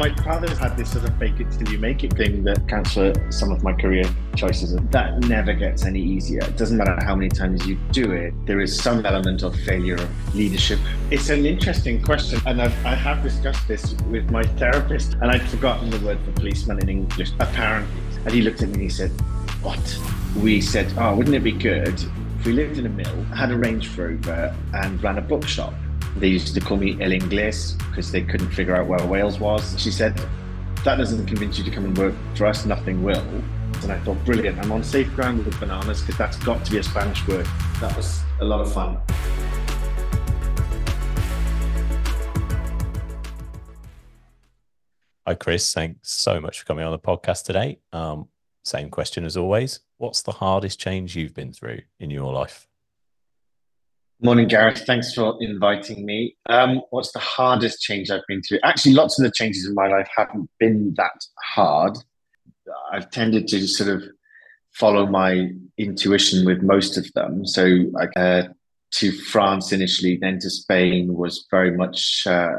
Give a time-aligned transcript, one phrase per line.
[0.00, 3.12] my father's had this sort of fake it till you make it thing that for
[3.30, 4.02] some of my career
[4.34, 4.74] choices.
[4.92, 6.42] That never gets any easier.
[6.42, 9.96] It doesn't matter how many times you do it, there is some element of failure
[9.96, 10.78] of leadership.
[11.10, 15.46] It's an interesting question, and I've, I have discussed this with my therapist, and I'd
[15.50, 18.00] forgotten the word for policeman in English, apparently.
[18.24, 19.10] And he looked at me and he said,
[19.60, 19.98] What?
[20.34, 22.02] We said, Oh, wouldn't it be good
[22.38, 25.74] if we lived in a mill, had a Range Rover, and ran a bookshop?
[26.16, 29.80] They used to call me El Inglés because they couldn't figure out where Wales was.
[29.80, 30.20] She said,
[30.84, 33.24] That doesn't convince you to come and work for us, nothing will.
[33.82, 36.78] And I thought, brilliant, I'm on safe ground with bananas because that's got to be
[36.78, 37.46] a Spanish word.
[37.80, 38.98] That was a lot of fun.
[45.26, 45.72] Hi, Chris.
[45.72, 47.78] Thanks so much for coming on the podcast today.
[47.92, 48.28] Um,
[48.64, 49.80] same question as always.
[49.98, 52.66] What's the hardest change you've been through in your life?
[54.22, 54.82] Morning, Gareth.
[54.86, 56.36] Thanks for inviting me.
[56.46, 58.58] Um, what's the hardest change I've been through?
[58.62, 61.24] Actually, lots of the changes in my life haven't been that
[61.54, 61.96] hard.
[62.92, 64.04] I've tended to sort of
[64.72, 67.46] follow my intuition with most of them.
[67.46, 68.42] So, uh,
[68.92, 72.24] to France initially, then to Spain was very much.
[72.26, 72.50] Uh,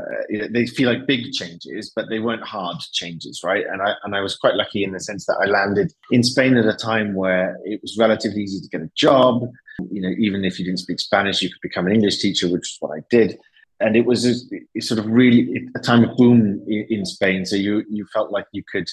[0.49, 3.65] they feel like big changes, but they weren't hard changes, right?
[3.69, 6.55] And I and I was quite lucky in the sense that I landed in Spain
[6.57, 9.43] at a time where it was relatively easy to get a job
[9.89, 12.73] you know, even if you didn't speak Spanish, you could become an English teacher, which
[12.73, 13.39] is what I did.
[13.79, 17.45] And it was a, sort of really a time of boom in, in Spain.
[17.45, 18.87] So you you felt like you could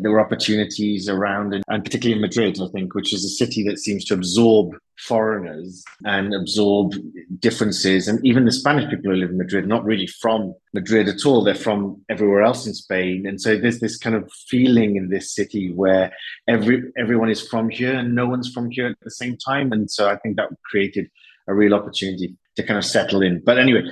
[0.00, 3.78] there were opportunities around, and, particularly in Madrid, I think, which is a city that
[3.78, 6.94] seems to absorb foreigners and absorb
[7.38, 8.08] differences.
[8.08, 11.42] And even the Spanish people who live in Madrid, not really from Madrid at all,
[11.42, 13.26] they're from everywhere else in Spain.
[13.26, 16.12] And so there's this kind of feeling in this city where
[16.48, 19.72] every everyone is from here and no one's from here at the same time.
[19.72, 21.08] And so I think that created
[21.46, 23.40] a real opportunity to kind of settle in.
[23.44, 23.82] But anyway,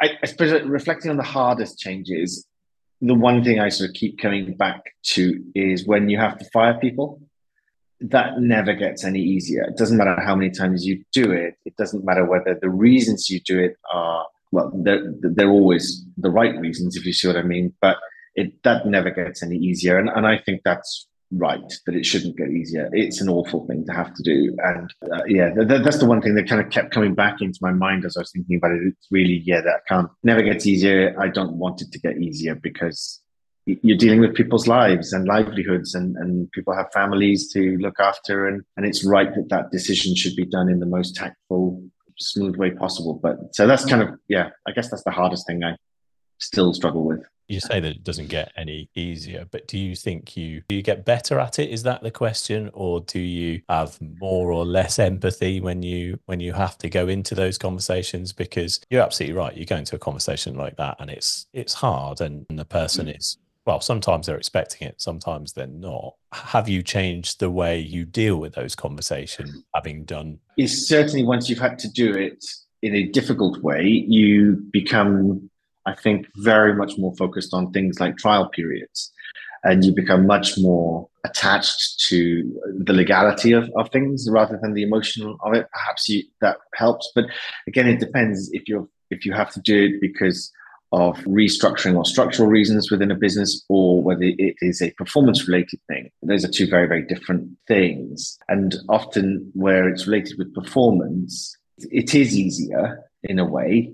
[0.00, 2.45] I, I suppose reflecting on the hardest changes,
[3.00, 4.82] the one thing I sort of keep coming back
[5.14, 7.20] to is when you have to fire people,
[8.00, 9.62] that never gets any easier.
[9.64, 11.56] It doesn't matter how many times you do it.
[11.64, 16.30] It doesn't matter whether the reasons you do it are well, they're they're always the
[16.30, 17.74] right reasons, if you see what I mean.
[17.80, 17.96] But
[18.34, 22.36] it that never gets any easier, and and I think that's right that it shouldn't
[22.36, 22.88] get easier.
[22.92, 26.22] It's an awful thing to have to do, and uh, yeah, th- that's the one
[26.22, 28.72] thing that kind of kept coming back into my mind as I was thinking about
[28.72, 28.82] it.
[28.82, 31.16] It's really yeah, that can't never gets easier.
[31.18, 33.20] I don't want it to get easier because
[33.66, 38.46] you're dealing with people's lives and livelihoods and, and people have families to look after
[38.46, 41.82] and, and it's right that that decision should be done in the most tactful
[42.18, 45.62] smooth way possible but so that's kind of yeah i guess that's the hardest thing
[45.62, 45.76] i
[46.38, 50.36] still struggle with you say that it doesn't get any easier but do you think
[50.36, 51.70] you do you get better at it?
[51.70, 52.70] Is that the question?
[52.72, 57.08] Or do you have more or less empathy when you when you have to go
[57.08, 58.32] into those conversations?
[58.32, 62.20] Because you're absolutely right you go into a conversation like that and it's it's hard
[62.20, 63.16] and, and the person mm.
[63.16, 66.14] is well sometimes they're expecting it sometimes they're not.
[66.32, 70.38] Have you changed the way you deal with those conversations having done?
[70.56, 72.44] Is certainly once you've had to do it
[72.82, 75.50] in a difficult way you become
[75.86, 79.12] I think, very much more focused on things like trial periods.
[79.64, 84.82] And you become much more attached to the legality of, of things rather than the
[84.82, 85.66] emotional of it.
[85.72, 87.10] Perhaps you, that helps.
[87.14, 87.26] But
[87.66, 90.52] again, it depends if you're if you have to do it because
[90.92, 95.80] of restructuring or structural reasons within a business or whether it is a performance related
[95.88, 96.10] thing.
[96.22, 98.38] Those are two very, very different things.
[98.48, 103.92] And often where it's related with performance, it is easier in a way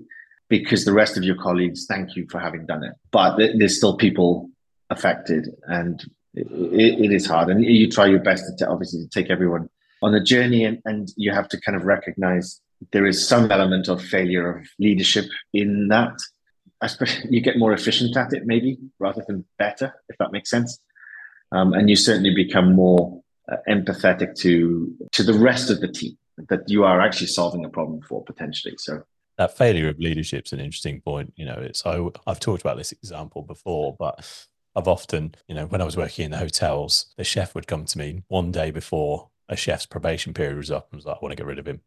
[0.49, 2.93] because the rest of your colleagues thank you for having done it.
[3.11, 4.49] But there's still people
[4.89, 7.49] affected, and it, it is hard.
[7.49, 9.69] And you try your best to obviously to take everyone
[10.01, 12.61] on a journey, and, and you have to kind of recognize
[12.91, 16.17] there is some element of failure of leadership in that.
[16.81, 16.89] I
[17.29, 20.79] you get more efficient at it, maybe rather than better, if that makes sense.
[21.51, 23.21] Um, and you certainly become more
[23.51, 26.17] uh, empathetic to to the rest of the team
[26.49, 28.75] that you are actually solving a problem for potentially.
[28.77, 29.03] So
[29.37, 31.33] that failure of leadership is an interesting point.
[31.35, 34.25] You know, it's I, I've talked about this example before, but
[34.75, 37.85] I've often, you know, when I was working in the hotels, the chef would come
[37.85, 41.19] to me one day before a chef's probation period was up and was like, I
[41.21, 41.81] want to get rid of him.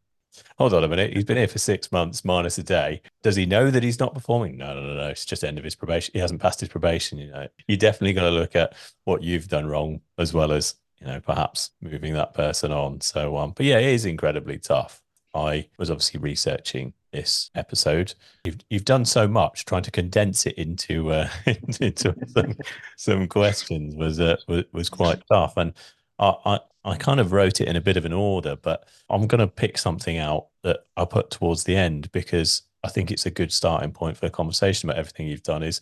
[0.58, 1.14] Hold on a minute.
[1.14, 3.00] He's been here for six months minus a day.
[3.22, 4.56] Does he know that he's not performing?
[4.58, 5.08] No, no, no, no.
[5.08, 6.12] It's just end of his probation.
[6.12, 7.19] He hasn't passed his probation.
[7.19, 10.75] You know, you're definitely got to look at what you've done wrong as well as,
[11.00, 13.00] you know, perhaps moving that person on.
[13.00, 15.02] So, um, but yeah, it is incredibly tough.
[15.36, 18.14] I was obviously researching this episode.
[18.44, 21.28] You've you've done so much trying to condense it into uh,
[21.80, 22.56] into some,
[22.96, 24.36] some questions was, uh,
[24.72, 25.74] was quite tough, and
[26.18, 29.26] I, I I kind of wrote it in a bit of an order, but I'm
[29.26, 33.26] going to pick something out that I'll put towards the end because I think it's
[33.26, 35.64] a good starting point for a conversation about everything you've done.
[35.64, 35.80] Is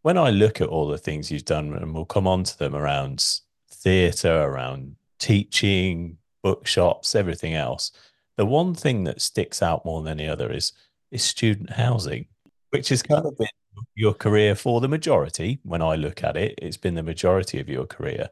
[0.00, 2.74] when I look at all the things you've done, and we'll come on to them
[2.74, 3.24] around
[3.70, 7.92] theatre, around teaching, bookshops, everything else,
[8.36, 10.72] the one thing that sticks out more than any other is
[11.10, 12.26] is student housing,
[12.70, 13.48] which has kind of been
[13.94, 15.60] your career for the majority.
[15.62, 18.28] When I look at it, it's been the majority of your career,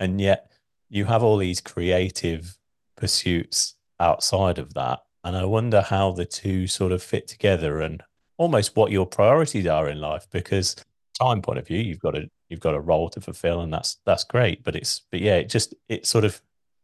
[0.00, 0.50] and yet
[0.88, 2.56] you have all these creative
[2.96, 5.00] pursuits outside of that.
[5.22, 8.02] And I wonder how the two sort of fit together and
[8.36, 10.76] almost what your priorities are in life because
[11.18, 13.98] time point of view you've got a you've got a role to fulfill and that's
[14.04, 16.40] that's great but it's but yeah it just it sort of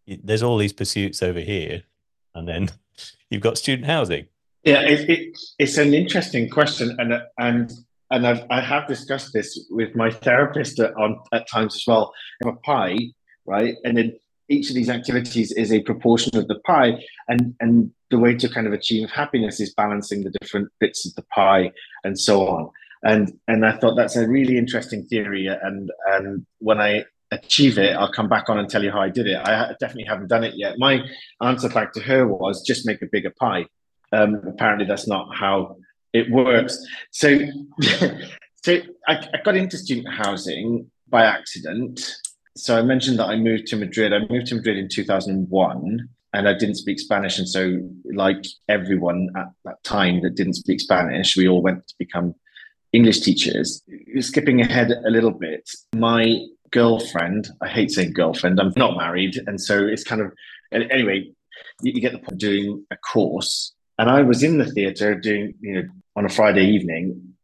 [0.06, 1.82] there's all these pursuits over here
[2.40, 2.70] and then
[3.30, 4.26] you've got student housing
[4.64, 7.72] yeah it, it, it's an interesting question and and
[8.12, 12.12] and I've, I have discussed this with my therapist at, on at times as well.
[12.44, 12.98] a pie,
[13.46, 14.18] right, and then
[14.50, 18.48] each of these activities is a proportion of the pie and and the way to
[18.48, 21.70] kind of achieve happiness is balancing the different bits of the pie
[22.02, 22.68] and so on
[23.04, 27.94] and and i thought that's a really interesting theory and and when i achieve it
[27.96, 30.44] i'll come back on and tell you how i did it i definitely haven't done
[30.44, 31.00] it yet my
[31.42, 33.64] answer back to her was just make a bigger pie
[34.12, 35.76] um, apparently that's not how
[36.12, 36.76] it works
[37.12, 37.38] so
[38.62, 42.00] so I, I got into student housing by accident
[42.56, 44.12] so I mentioned that I moved to Madrid.
[44.12, 47.38] I moved to Madrid in 2001 and I didn't speak Spanish.
[47.38, 47.80] And so,
[48.12, 52.34] like everyone at that time that didn't speak Spanish, we all went to become
[52.92, 53.82] English teachers.
[54.20, 56.40] Skipping ahead a little bit, my
[56.72, 59.36] girlfriend, I hate saying girlfriend, I'm not married.
[59.46, 60.32] And so it's kind of,
[60.72, 61.30] anyway,
[61.82, 63.72] you, you get the point doing a course.
[63.98, 67.34] And I was in the theatre doing, you know, on a Friday evening,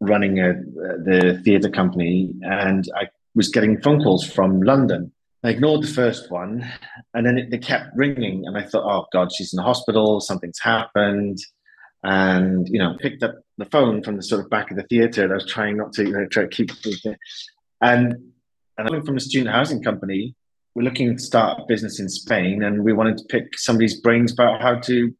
[0.00, 2.34] running a, uh, the theatre company.
[2.42, 5.12] And I was getting phone calls from London.
[5.42, 6.70] I ignored the first one,
[7.14, 10.20] and then it, they kept ringing, and I thought, "Oh God, she's in the hospital.
[10.20, 11.38] Something's happened."
[12.02, 15.24] And you know, picked up the phone from the sort of back of the theatre,
[15.24, 16.70] and I was trying not to, you know, try to keep.
[17.80, 18.29] And
[18.80, 20.34] and I'm from a student housing company.
[20.74, 24.32] We're looking to start a business in Spain, and we wanted to pick somebody's brains
[24.32, 25.14] about how to, you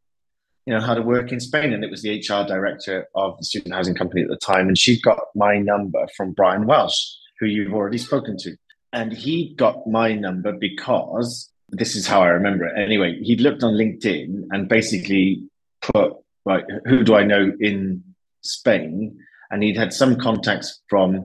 [0.67, 1.73] know, how to work in Spain.
[1.73, 4.79] And it was the HR director of the student housing company at the time, and
[4.79, 6.97] she got my number from Brian Welsh
[7.39, 8.57] who you've already spoken to.
[8.93, 12.79] And he got my number because this is how I remember it.
[12.79, 15.45] Anyway, he looked on LinkedIn and basically
[15.81, 16.15] put,
[16.45, 18.05] like, who do I know in
[18.43, 19.19] Spain?
[19.51, 21.25] And he'd had some contacts from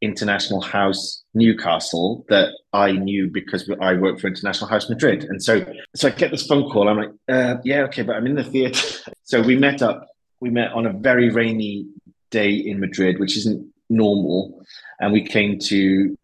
[0.00, 5.24] International House Newcastle that I knew because I worked for International House Madrid.
[5.24, 6.88] And so, so I get this phone call.
[6.88, 8.98] I'm like, uh, yeah, okay, but I'm in the theatre.
[9.22, 10.08] so we met up.
[10.40, 11.86] We met on a very rainy
[12.30, 14.62] day in Madrid, which isn't normal,
[15.00, 16.16] and we came to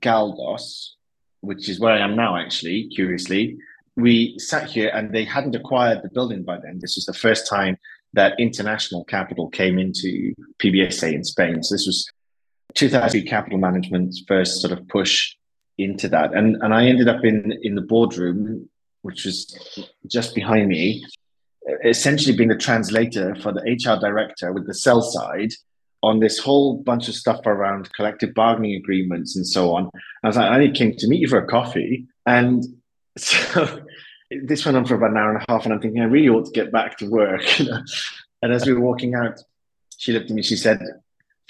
[0.00, 0.90] Galdós,
[1.40, 2.36] which is where I am now.
[2.36, 3.58] Actually, curiously,
[3.96, 6.78] we sat here, and they hadn't acquired the building by then.
[6.80, 7.76] This was the first time
[8.14, 11.62] that international capital came into PBSA in Spain.
[11.62, 12.10] So this was
[12.74, 15.34] 2003 capital management's first sort of push
[15.78, 18.68] into that, and and I ended up in in the boardroom,
[19.02, 21.04] which was just behind me,
[21.84, 25.52] essentially being the translator for the HR director with the sell side
[26.02, 29.88] on this whole bunch of stuff around collective bargaining agreements and so on.
[30.24, 32.06] I was like, I only came to meet you for a coffee.
[32.26, 32.64] And
[33.16, 33.82] so
[34.30, 35.64] this went on for about an hour and a half.
[35.64, 37.42] And I'm thinking, I really ought to get back to work.
[38.42, 39.40] and as we were walking out,
[39.96, 40.80] she looked at me, she said,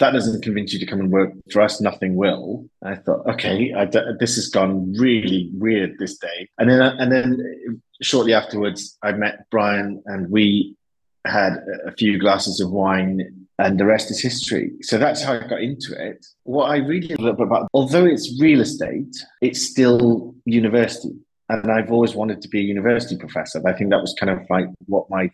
[0.02, 2.68] that doesn't convince you to come and work for us, nothing will.
[2.82, 3.84] I thought, okay, I,
[4.18, 6.48] this has gone really weird this day.
[6.58, 10.76] And then, and then shortly afterwards, I met Brian and we
[11.24, 11.52] had
[11.86, 14.72] a few glasses of wine and the rest is history.
[14.80, 16.26] So that's how I got into it.
[16.42, 21.14] What I really love about, although it's real estate, it's still university.
[21.48, 23.62] And I've always wanted to be a university professor.
[23.64, 25.30] I think that was kind of like what my,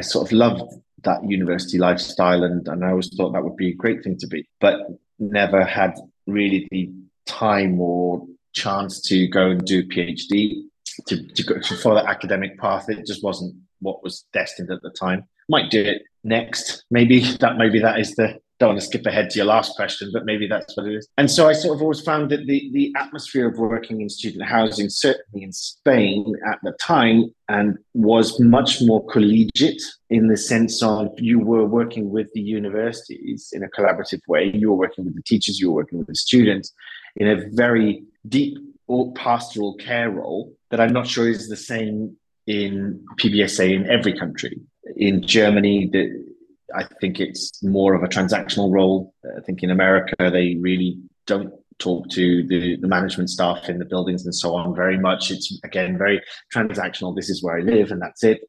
[0.00, 0.62] I sort of loved
[1.04, 2.44] that university lifestyle.
[2.44, 4.80] And, and I always thought that would be a great thing to be, but
[5.18, 5.94] never had
[6.26, 6.90] really the
[7.26, 10.62] time or chance to go and do PhD
[11.06, 12.88] to, to go to follow the academic path.
[12.88, 15.24] It just wasn't what was destined at the time.
[15.48, 16.84] Might do it next.
[16.90, 20.10] Maybe that maybe that is the don't want to skip ahead to your last question,
[20.12, 21.08] but maybe that's what it is.
[21.16, 24.44] And so I sort of always found that the, the atmosphere of working in student
[24.44, 30.82] housing, certainly in Spain at the time, and was much more collegiate in the sense
[30.82, 34.50] of you were working with the universities in a collaborative way.
[34.52, 36.72] You were working with the teachers, you were working with the students
[37.16, 42.16] in a very deep or pastoral care role that I'm not sure is the same
[42.46, 44.58] in PBSA in every country.
[44.96, 46.27] In Germany, the,
[46.74, 49.14] I think it's more of a transactional role.
[49.24, 53.78] Uh, I think in America, they really don't talk to the, the management staff in
[53.78, 55.30] the buildings and so on very much.
[55.30, 56.20] It's again very
[56.54, 57.14] transactional.
[57.14, 58.40] This is where I live, and that's it.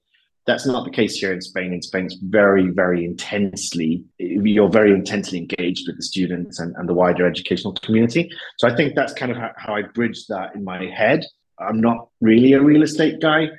[0.46, 1.74] That's not the case here in Spain.
[1.74, 6.90] In Spain, it's very, very intensely, you're very intensely engaged with the students and, and
[6.90, 8.32] the wider educational community.
[8.58, 11.24] So I think that's kind of how, how I bridge that in my head.
[11.60, 13.50] I'm not really a real estate guy.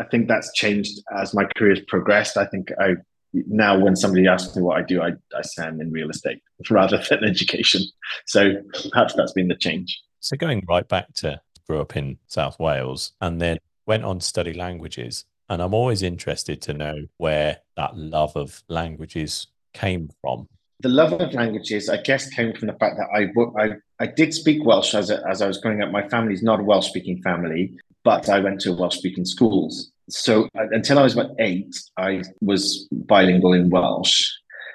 [0.00, 2.36] I think that's changed as my career has progressed.
[2.36, 2.94] I think I
[3.32, 6.42] now when somebody asks me what I do, I, I say I'm in real estate
[6.70, 7.82] rather than education.
[8.26, 8.54] So
[8.90, 10.00] perhaps that's been the change.
[10.20, 14.26] So going right back to grew up in South Wales and then went on to
[14.26, 15.24] study languages.
[15.48, 20.48] And I'm always interested to know where that love of languages came from.
[20.80, 23.30] The love of languages, I guess, came from the fact that I
[23.62, 25.90] I, I did speak Welsh as, a, as I was growing up.
[25.90, 29.90] My family's not a Welsh speaking family, but I went to Welsh speaking schools.
[30.12, 34.28] So uh, until I was about eight, I was bilingual in Welsh.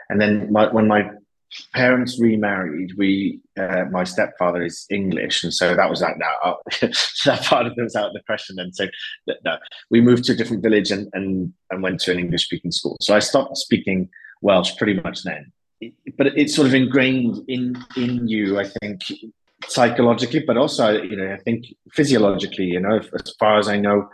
[0.09, 1.09] And then my, when my
[1.73, 6.57] parents remarried, we uh, my stepfather is English, and so that was out now.
[7.25, 8.59] that part of it was out of the question.
[8.59, 8.87] And so
[9.89, 12.97] we moved to a different village and and and went to an English speaking school.
[13.01, 14.09] So I stopped speaking
[14.41, 15.51] Welsh pretty much then.
[16.17, 19.01] But it's sort of ingrained in in you, I think,
[19.67, 22.65] psychologically, but also you know I think physiologically.
[22.65, 24.09] You know, as far as I know,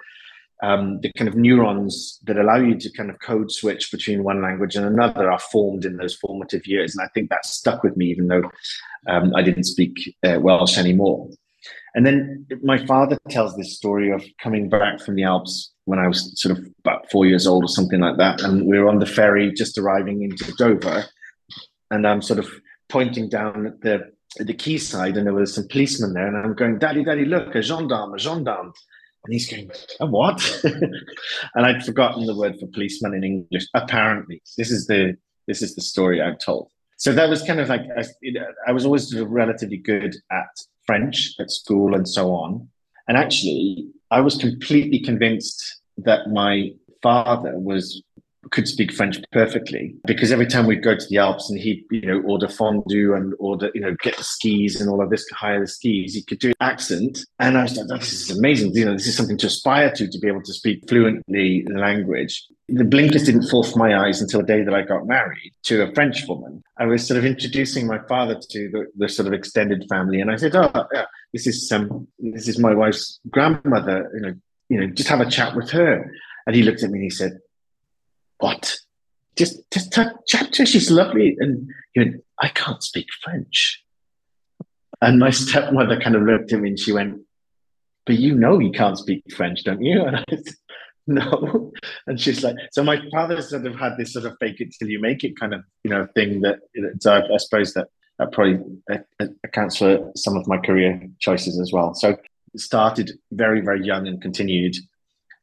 [0.62, 4.42] um, the kind of neurons that allow you to kind of code switch between one
[4.42, 6.96] language and another are formed in those formative years.
[6.96, 8.52] And I think that stuck with me, even though
[9.08, 11.30] um, I didn't speak uh, Welsh anymore.
[11.96, 16.08] And then my father tells this story of coming back from the Alps when I
[16.08, 18.42] was sort of about four years old or something like that.
[18.42, 21.06] And we were on the ferry just arriving into Dover.
[21.90, 22.50] And I'm sort of
[22.88, 26.28] pointing down at the, at the quayside, and there was some policemen there.
[26.28, 28.72] And I'm going, Daddy, Daddy, look, a gendarme, a gendarme.
[29.24, 30.42] And he's going, a what?
[30.64, 33.68] and I'd forgotten the word for policeman in English.
[33.76, 35.16] Apparently, this is the
[35.48, 36.70] this is the story I'm told.
[36.98, 38.04] So that was kind of like I,
[38.68, 40.50] I was always relatively good at
[40.86, 42.70] French at school and so on.
[43.08, 48.02] And actually, I was completely convinced that my father was
[48.50, 52.02] could speak French perfectly because every time we'd go to the Alps and he'd, you
[52.02, 55.60] know, order fondue and order, you know, get the skis and all of this, hire
[55.60, 57.20] the skis, he could do accent.
[57.40, 58.74] And I was like, this is amazing.
[58.74, 61.78] You know, this is something to aspire to, to be able to speak fluently the
[61.78, 62.44] language.
[62.68, 65.84] The blinkers didn't fall from my eyes until the day that I got married to
[65.84, 66.64] a French woman.
[66.78, 70.22] I was sort of introducing my father to the, the sort of extended family.
[70.22, 74.34] And I said, oh, yeah, this is, um, this is my wife's grandmother, you know,
[74.70, 76.10] you know, just have a chat with her.
[76.48, 77.40] And he looked at me and he said,
[78.42, 78.76] what?
[79.38, 80.14] Just, just her.
[80.52, 81.36] She's lovely.
[81.40, 83.84] And you went, I can't speak French.
[85.02, 87.22] And my stepmother kind of looked at me and she went,
[88.06, 90.04] but you know you can't speak French, don't you?
[90.06, 90.44] And I said,
[91.08, 91.72] no.
[92.06, 94.90] And she's like, so my father sort of had this sort of fake it till
[94.90, 96.60] you make it kind of, you know, thing that,
[97.00, 97.88] so I, I suppose that
[98.22, 98.60] that probably
[98.92, 101.96] uh, uh, accounts for some of my career choices as well.
[101.96, 102.18] So
[102.56, 104.76] started very, very young and continued.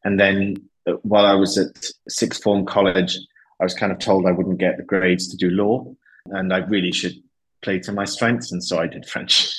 [0.04, 0.67] And then
[1.02, 1.76] while I was at
[2.08, 3.18] sixth form college,
[3.60, 5.92] I was kind of told I wouldn't get the grades to do law,
[6.26, 7.14] and I really should
[7.62, 9.52] play to my strengths, and so I did French.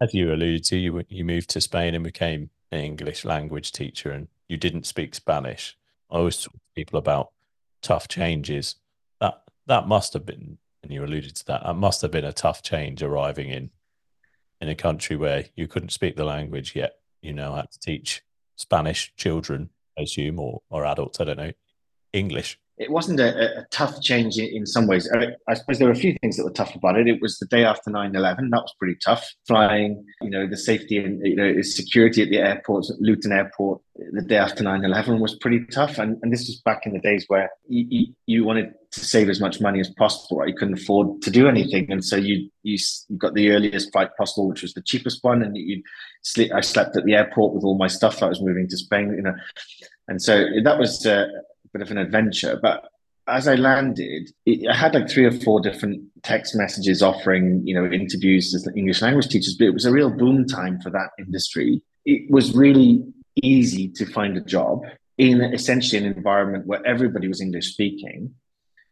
[0.00, 4.10] As you alluded to, you you moved to Spain and became an English language teacher,
[4.10, 5.76] and you didn't speak Spanish.
[6.10, 7.32] I always talk to people about
[7.82, 8.76] tough changes.
[9.20, 11.64] That that must have been, and you alluded to that.
[11.64, 13.70] That must have been a tough change arriving in
[14.60, 16.94] in a country where you couldn't speak the language yet.
[17.22, 18.22] You know how to teach
[18.56, 21.52] Spanish children I assume, or, or adults, I don't know,
[22.12, 22.58] English?
[22.78, 25.10] It wasn't a, a tough change in, some ways.
[25.48, 27.08] I, suppose there were a few things that were tough about it.
[27.08, 28.50] It was the day after 9 11.
[28.50, 29.28] That was pretty tough.
[29.46, 33.80] Flying, you know, the safety and, you know, security at the airport, Luton Airport,
[34.12, 35.98] the day after 9 11 was pretty tough.
[35.98, 39.28] And, and this was back in the days where you, you, you wanted to save
[39.28, 40.38] as much money as possible.
[40.38, 40.48] Right?
[40.48, 41.90] You couldn't afford to do anything.
[41.90, 42.78] And so you, you
[43.16, 45.42] got the earliest flight possible, which was the cheapest one.
[45.42, 45.82] And you
[46.22, 48.22] sleep, I slept at the airport with all my stuff.
[48.22, 49.34] I was moving to Spain, you know.
[50.08, 51.26] And so that was uh,
[51.72, 52.58] bit of an adventure.
[52.60, 52.88] But
[53.26, 57.74] as I landed, it, I had like three or four different text messages offering, you
[57.74, 61.10] know, interviews as English language teachers, but it was a real boom time for that
[61.18, 61.82] industry.
[62.04, 63.04] It was really
[63.42, 64.82] easy to find a job
[65.18, 68.34] in essentially an environment where everybody was English speaking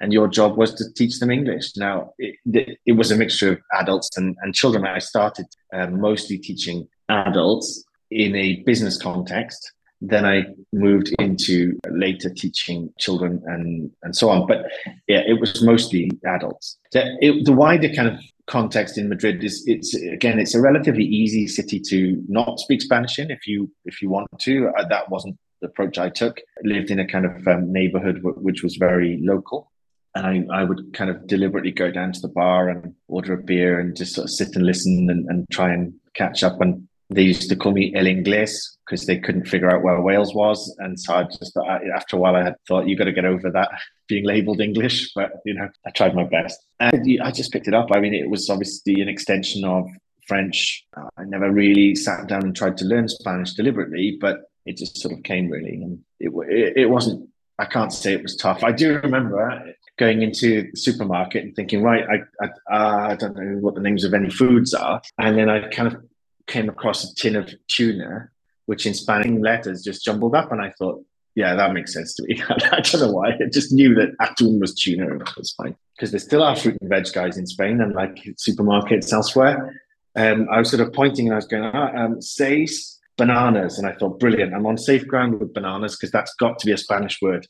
[0.00, 1.76] and your job was to teach them English.
[1.76, 4.86] Now, it, it was a mixture of adults and, and children.
[4.86, 12.30] I started uh, mostly teaching adults in a business context then I moved into later
[12.30, 14.46] teaching children and, and so on.
[14.46, 14.66] But
[15.08, 16.78] yeah, it was mostly adults.
[16.92, 21.04] The, it, the wider kind of context in Madrid is it's again it's a relatively
[21.04, 24.68] easy city to not speak Spanish in if you if you want to.
[24.76, 26.38] Uh, that wasn't the approach I took.
[26.38, 29.72] I lived in a kind of um, neighborhood w- which was very local.
[30.14, 33.42] And I, I would kind of deliberately go down to the bar and order a
[33.42, 36.60] beer and just sort of sit and listen and, and try and catch up.
[36.60, 40.34] And they used to call me El Inglés because they couldn't figure out where Wales
[40.34, 40.74] was.
[40.78, 41.56] And so I just
[41.94, 43.70] after a while, I had thought, you got to get over that
[44.08, 45.12] being labeled English.
[45.14, 46.58] But, you know, I tried my best.
[46.80, 47.88] And I just picked it up.
[47.92, 49.88] I mean, it was obviously an extension of
[50.26, 50.84] French.
[50.96, 55.14] I never really sat down and tried to learn Spanish deliberately, but it just sort
[55.16, 55.74] of came really.
[55.74, 58.64] And it, it, it wasn't, I can't say it was tough.
[58.64, 63.36] I do remember going into the supermarket and thinking, right, I, I, uh, I don't
[63.36, 65.00] know what the names of any foods are.
[65.18, 66.02] And then I kind of
[66.46, 68.30] came across a tin of tuna,
[68.66, 70.52] which in Spanish letters just jumbled up.
[70.52, 72.40] And I thought, yeah, that makes sense to me.
[72.48, 73.30] I don't know why.
[73.30, 75.76] I just knew that atún was tuna and that was fine.
[75.94, 79.82] Because there still are fruit and veg guys in Spain and like supermarkets elsewhere.
[80.16, 83.78] Um, I was sort of pointing and I was going, ah, um, seis bananas.
[83.78, 84.54] And I thought, brilliant.
[84.54, 87.46] I'm on safe ground with bananas because that's got to be a Spanish word.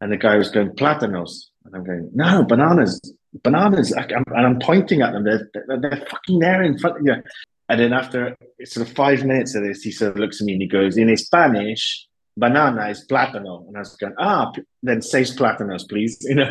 [0.00, 1.46] And the guy was going, plátanos.
[1.64, 3.00] And I'm going, no, bananas,
[3.42, 3.92] bananas.
[3.92, 5.24] and I'm pointing at them.
[5.24, 7.22] They're, they're, they're fucking there in front of you.
[7.68, 10.52] And then after sort of five minutes of this, he sort of looks at me
[10.52, 12.06] and he goes, in Spanish,
[12.36, 13.66] banana is plátano.
[13.66, 16.18] And I was going, ah, then say plátanos, please.
[16.28, 16.50] You know.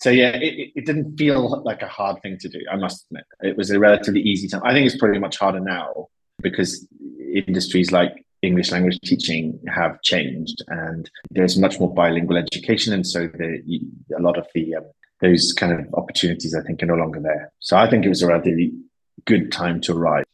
[0.00, 2.60] so yeah, it, it didn't feel like a hard thing to do.
[2.70, 4.62] I must admit, it was a relatively easy time.
[4.64, 6.08] I think it's pretty much harder now
[6.42, 6.86] because
[7.34, 13.26] industries like English language teaching have changed, and there's much more bilingual education, and so
[13.26, 13.80] the,
[14.16, 14.84] a lot of the um,
[15.20, 17.50] those kind of opportunities I think are no longer there.
[17.60, 18.72] So I think it was a relatively
[19.24, 20.24] good time to arrive.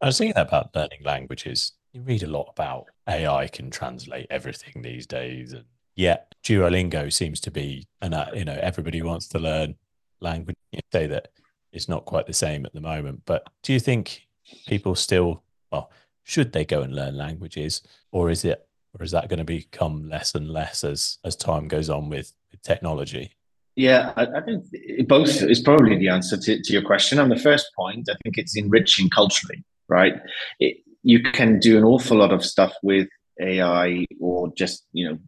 [0.00, 1.72] I was thinking about learning languages.
[1.92, 5.64] You read a lot about AI can translate everything these days, and
[5.96, 9.74] yet Duolingo seems to be, and uh, you know, everybody wants to learn
[10.20, 10.56] language.
[10.72, 11.28] You say that
[11.72, 14.26] it's not quite the same at the moment, but do you think
[14.66, 15.90] people still, well,
[16.24, 18.66] should they go and learn languages, or is it,
[18.98, 22.32] or is that going to become less and less as as time goes on with,
[22.50, 23.32] with technology?
[23.80, 24.66] Yeah, I, I, think
[25.08, 27.18] both is probably the answer to, to your question.
[27.18, 30.20] On the first point, I think it's enriching culturally, right?
[30.58, 33.08] It, you can do an awful lot of stuff with
[33.40, 35.18] AI or just, you know,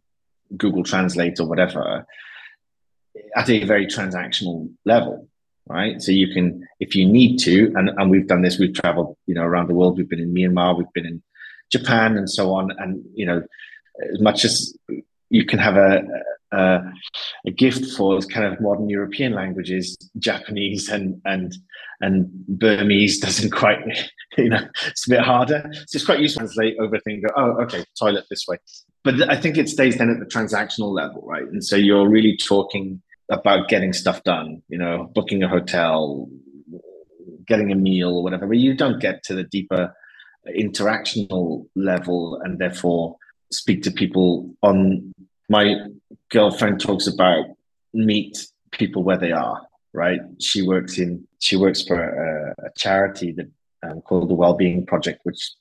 [0.54, 2.04] Google Translate or whatever
[3.34, 5.26] at a very transactional level,
[5.66, 6.02] right?
[6.02, 9.34] So you can, if you need to, and, and we've done this, we've traveled, you
[9.34, 9.96] know, around the world.
[9.96, 11.22] We've been in Myanmar, we've been in
[11.70, 12.70] Japan and so on.
[12.78, 13.42] And, you know,
[14.12, 14.76] as much as
[15.30, 16.02] you can have a,
[16.52, 16.80] uh,
[17.46, 21.54] a gift for kind of modern European languages, Japanese and and
[22.00, 23.78] and Burmese doesn't quite,
[24.38, 25.70] you know, it's a bit harder.
[25.72, 27.22] So it's quite useful to translate over thing.
[27.22, 28.58] Go, oh, okay, toilet this way.
[29.04, 31.44] But I think it stays then at the transactional level, right?
[31.44, 34.62] And so you're really talking about getting stuff done.
[34.68, 36.28] You know, booking a hotel,
[37.46, 38.46] getting a meal or whatever.
[38.46, 39.94] But you don't get to the deeper
[40.48, 43.16] interactional level, and therefore
[43.52, 45.12] speak to people on
[45.48, 45.76] my
[46.30, 47.44] girlfriend talks about
[47.92, 50.20] meet people where they are right?
[50.40, 53.50] She works in she works for a, a charity that
[53.82, 55.52] um, called the wellbeing project which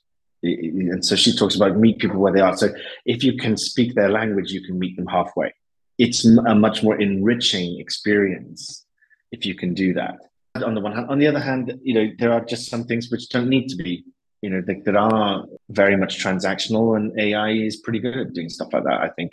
[0.44, 2.56] and so she talks about meet people where they are.
[2.56, 2.70] So
[3.06, 5.54] if you can speak their language you can meet them halfway.
[5.98, 8.86] It's a much more enriching experience
[9.30, 10.18] if you can do that.
[10.56, 13.10] On the one hand on the other hand you know there are just some things
[13.10, 14.04] which don't need to be
[14.40, 18.50] you know that, that are very much transactional and ai is pretty good at doing
[18.50, 19.32] stuff like that i think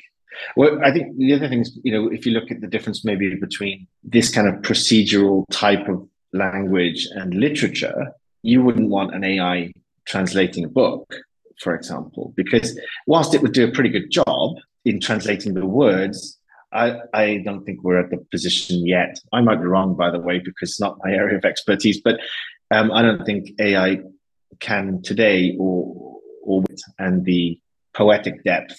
[0.56, 3.04] well, I think the other thing is, you know, if you look at the difference
[3.04, 9.24] maybe between this kind of procedural type of language and literature, you wouldn't want an
[9.24, 9.74] AI
[10.08, 11.14] translating a book,
[11.62, 16.38] for example, because whilst it would do a pretty good job in translating the words,
[16.72, 19.20] I, I don't think we're at the position yet.
[19.34, 22.20] I might be wrong, by the way, because it's not my area of expertise, but
[22.72, 24.00] um, I don't think AI
[24.60, 27.60] can today or, or with and the
[27.94, 28.78] poetic depth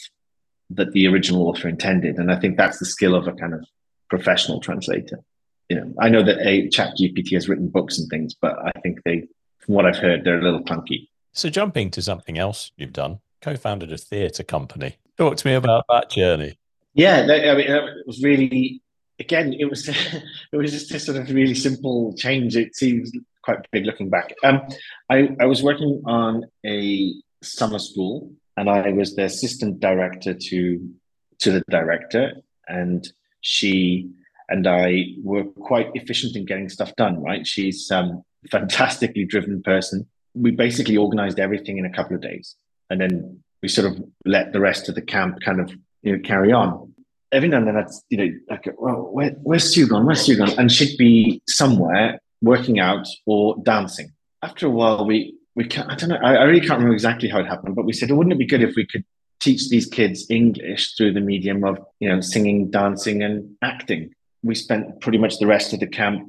[0.70, 2.16] that the original author intended.
[2.16, 3.64] And I think that's the skill of a kind of
[4.08, 5.20] professional translator.
[5.68, 8.72] You know, I know that a chat GPT has written books and things, but I
[8.80, 9.28] think they,
[9.58, 11.08] from what I've heard, they're a little clunky.
[11.32, 14.96] So jumping to something else you've done, co-founded a theatre company.
[15.16, 16.58] Talk to me about that journey.
[16.94, 18.82] Yeah, I mean, it was really,
[19.20, 19.88] again, it was,
[20.52, 22.56] it was just a sort of really simple change.
[22.56, 24.34] It seems quite big looking back.
[24.42, 24.62] Um,
[25.08, 30.90] I, I was working on a summer school and I was the assistant director to
[31.38, 32.34] to the director,
[32.68, 34.10] and she
[34.50, 37.22] and I were quite efficient in getting stuff done.
[37.22, 40.06] Right, she's um, a fantastically driven person.
[40.34, 42.56] We basically organized everything in a couple of days,
[42.90, 46.22] and then we sort of let the rest of the camp kind of you know
[46.22, 46.92] carry on.
[47.32, 50.04] Every now and then, I'd you know like, well, where, where's Stu gone?
[50.04, 50.52] Where's Stu gone?
[50.58, 54.12] And she'd be somewhere working out or dancing.
[54.42, 57.28] After a while, we we can't, I don't know, I, I really can't remember exactly
[57.28, 59.04] how it happened, but we said, wouldn't it be good if we could
[59.40, 64.12] teach these kids English through the medium of, you know, singing, dancing, and acting?
[64.42, 66.28] We spent pretty much the rest of the camp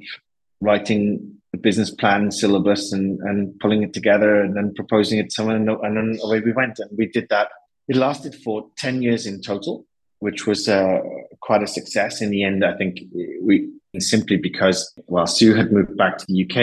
[0.60, 5.30] writing the business plan syllabus and and pulling it together and then proposing it to
[5.30, 6.78] someone and, then away we went.
[6.78, 7.48] And we did that.
[7.88, 9.86] It lasted for 10 years in total
[10.22, 11.00] which was uh,
[11.40, 12.22] quite a success.
[12.22, 13.00] In the end i think
[13.42, 16.56] we simply because while sue had moved back to the uk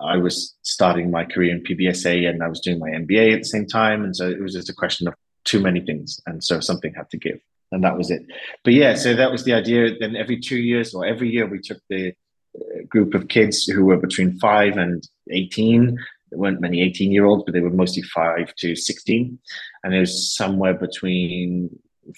[0.00, 3.44] i was starting my career in pbsa and i was doing my mba at the
[3.44, 6.60] same time and so it was just a question of too many things and so
[6.60, 7.38] something had to give
[7.72, 8.22] and that was it
[8.64, 11.58] but yeah so that was the idea then every two years or every year we
[11.58, 12.14] took the
[12.56, 15.98] uh, group of kids who were between five and 18.
[16.30, 19.38] There weren't many 18 year olds, but they were mostly five to 16.
[19.82, 21.70] And it was somewhere between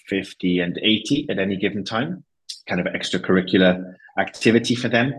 [0.08, 2.24] 50 and 80 at any given time,
[2.68, 5.14] kind of extracurricular activity for them.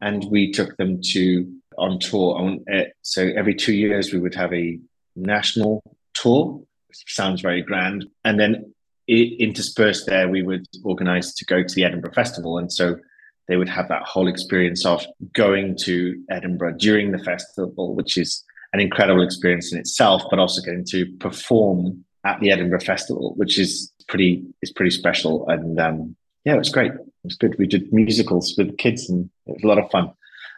[0.00, 2.36] And we took them to on tour.
[2.36, 4.78] On, uh, so every two years, we would have a
[5.16, 5.82] national
[6.14, 6.62] tour.
[6.92, 8.06] Sounds very grand.
[8.24, 8.74] And then
[9.08, 12.58] interspersed there, we would organize to go to the Edinburgh Festival.
[12.58, 12.96] And so
[13.48, 18.44] they would have that whole experience of going to Edinburgh during the festival, which is
[18.72, 23.58] an incredible experience in itself, but also getting to perform at the Edinburgh Festival, which
[23.58, 25.48] is pretty is pretty special.
[25.48, 26.92] And um, yeah, it was great.
[26.92, 27.56] It was good.
[27.58, 30.12] We did musicals with kids, and it was a lot of fun.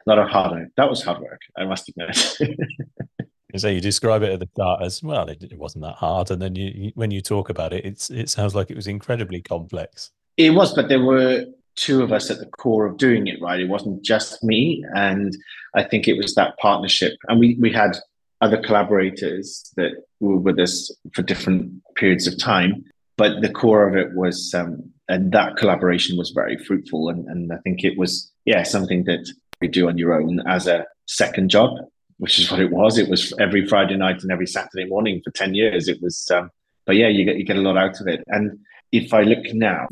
[0.06, 0.68] A lot of hard work.
[0.76, 1.40] That was hard work.
[1.56, 2.16] I must admit.
[3.56, 5.28] so you describe it at the start as well.
[5.28, 8.10] It, it wasn't that hard, and then you, you, when you talk about it, it's
[8.10, 10.10] it sounds like it was incredibly complex.
[10.36, 11.44] It was, but there were
[11.76, 13.60] two of us at the core of doing it right.
[13.60, 15.36] It wasn't just me, and
[15.74, 17.14] I think it was that partnership.
[17.28, 17.96] And we we had
[18.40, 22.84] other collaborators that were with us for different periods of time,
[23.16, 27.08] but the core of it was, um, and that collaboration was very fruitful.
[27.08, 29.30] And and I think it was yeah something that
[29.62, 31.76] you do on your own as a second job,
[32.18, 32.98] which is what it was.
[32.98, 35.88] It was every Friday night and every Saturday morning for ten years.
[35.88, 36.30] It was.
[36.30, 36.50] Um,
[36.84, 38.24] but yeah, you get you get a lot out of it.
[38.26, 38.58] And
[38.90, 39.88] if I look now,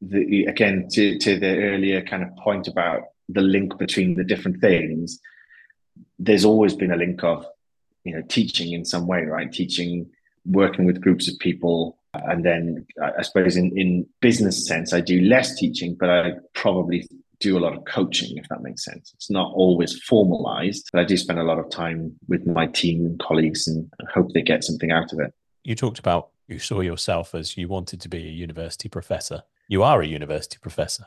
[0.00, 4.60] the, again to, to the earlier kind of point about the link between the different
[4.60, 5.20] things
[6.18, 7.46] there's always been a link of
[8.04, 10.10] you know teaching in some way right teaching
[10.46, 12.86] working with groups of people and then
[13.18, 17.06] i suppose in, in business sense i do less teaching but i probably
[17.40, 19.12] do a lot of coaching if that makes sense.
[19.14, 23.06] It's not always formalized but i do spend a lot of time with my team
[23.06, 25.32] and colleagues and hope they get something out of it.
[25.64, 29.42] You talked about you saw yourself as you wanted to be a university professor.
[29.68, 31.06] You are a university professor.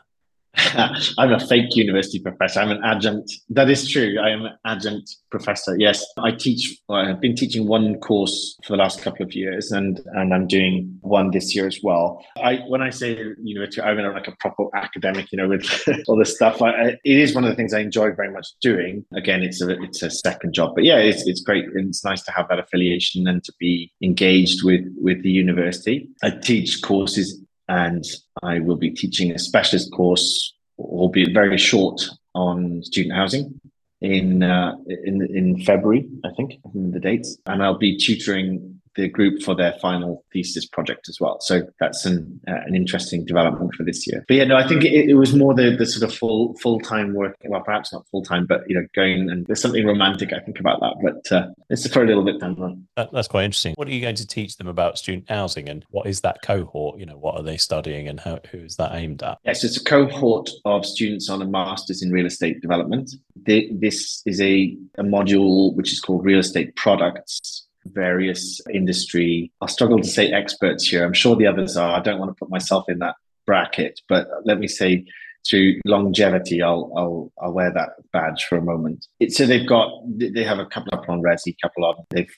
[1.18, 2.60] I'm a fake university professor.
[2.60, 3.32] I'm an adjunct.
[3.50, 4.20] That is true.
[4.22, 5.76] I am an adjunct professor.
[5.80, 6.78] Yes, I teach.
[6.88, 10.46] Well, I've been teaching one course for the last couple of years, and and I'm
[10.46, 12.24] doing one this year as well.
[12.38, 15.66] I when I say university, I'm mean like a proper academic, you know, with
[16.08, 16.62] all this stuff.
[16.62, 19.06] I, I, it is one of the things I enjoy very much doing.
[19.16, 21.66] Again, it's a it's a second job, but yeah, it's it's great.
[21.74, 26.10] It's nice to have that affiliation and to be engaged with with the university.
[26.22, 28.04] I teach courses and
[28.42, 32.02] I will be teaching a specialist course, albeit very short,
[32.36, 33.60] on student housing
[34.02, 39.42] in uh, in in February, I think, the dates, and I'll be tutoring the group
[39.42, 41.40] for their final thesis project as well.
[41.42, 44.24] So that's an uh, an interesting development for this year.
[44.28, 46.80] But yeah, no, I think it, it was more the the sort of full full
[46.80, 47.36] time work.
[47.46, 50.60] Well, perhaps not full time, but you know, going and there's something romantic I think
[50.60, 50.96] about that.
[51.02, 52.88] But uh, it's for a little bit down the line.
[52.96, 53.74] That, that's quite interesting.
[53.76, 57.00] What are you going to teach them about student housing, and what is that cohort?
[57.00, 59.38] You know, what are they studying, and how who is that aimed at?
[59.46, 63.12] Yes, it's a cohort of students on a master's in real estate development.
[63.46, 69.52] this is a, a module which is called real estate products various industry.
[69.62, 71.06] I'll struggle to say experts here.
[71.06, 71.96] I'm sure the others are.
[71.96, 73.16] I don't want to put myself in that
[73.46, 75.06] bracket, but let me say
[75.48, 79.06] to longevity, I'll I'll I'll wear that badge for a moment.
[79.20, 82.34] It, so they've got they have a couple up on Resi, couple of they've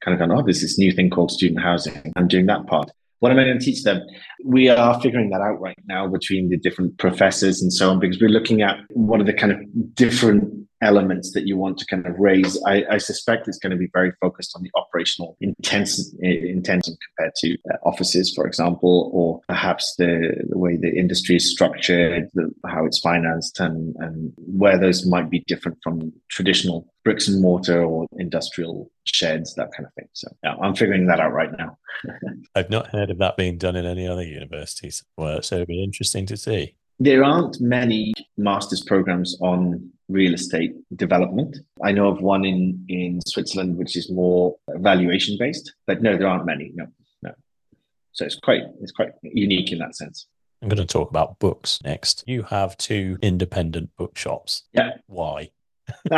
[0.00, 2.12] kind of gone, oh, there's this new thing called student housing.
[2.16, 2.90] I'm doing that part.
[3.20, 4.02] What am I going to teach them?
[4.44, 8.18] We are figuring that out right now between the different professors and so on, because
[8.20, 9.60] we're looking at what are the kind of
[9.94, 12.58] different elements that you want to kind of raise.
[12.64, 17.34] I, I suspect it's going to be very focused on the operational intention, intention compared
[17.36, 22.50] to uh, offices, for example, or perhaps the, the way the industry is structured, the,
[22.66, 27.82] how it's financed, and, and where those might be different from traditional bricks and mortar
[27.84, 30.08] or industrial sheds, that kind of thing.
[30.12, 31.78] So yeah, I'm figuring that out right now.
[32.54, 35.04] I've not heard of that being done in any other universities.
[35.16, 36.76] Well, so it'll be interesting to see.
[36.98, 41.56] There aren't many master's programs on real estate development.
[41.82, 46.26] I know of one in, in Switzerland, which is more valuation based, but no, there
[46.26, 46.72] aren't many.
[46.74, 46.86] No,
[47.22, 47.32] no.
[48.12, 50.26] So it's quite it's quite unique in that sense.
[50.62, 52.24] I'm going to talk about books next.
[52.26, 54.64] You have two independent bookshops.
[54.74, 54.90] Yeah.
[55.06, 55.50] Why?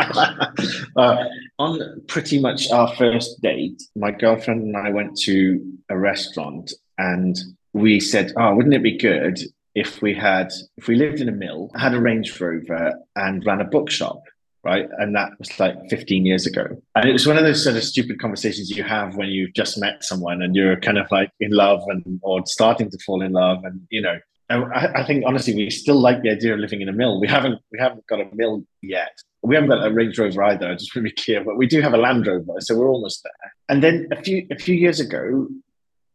[0.95, 1.23] uh,
[1.59, 7.35] on pretty much our first date, my girlfriend and I went to a restaurant and
[7.73, 9.39] we said, Oh, wouldn't it be good
[9.75, 13.61] if we had if we lived in a mill, had a Range Rover, and ran
[13.61, 14.21] a bookshop.
[14.63, 14.87] right?
[14.97, 16.65] And that was like 15 years ago.
[16.95, 19.77] And it was one of those sort of stupid conversations you have when you've just
[19.77, 23.33] met someone and you're kind of like in love and or starting to fall in
[23.33, 23.65] love.
[23.65, 26.89] And, you know, I, I think honestly, we still like the idea of living in
[26.89, 27.19] a mill.
[27.19, 29.11] We haven't we haven't got a mill yet.
[29.41, 31.67] We haven't got a Range Rover either, I just want to be clear, but we
[31.67, 33.53] do have a Land Rover, so we're almost there.
[33.69, 35.47] And then a few a few years ago,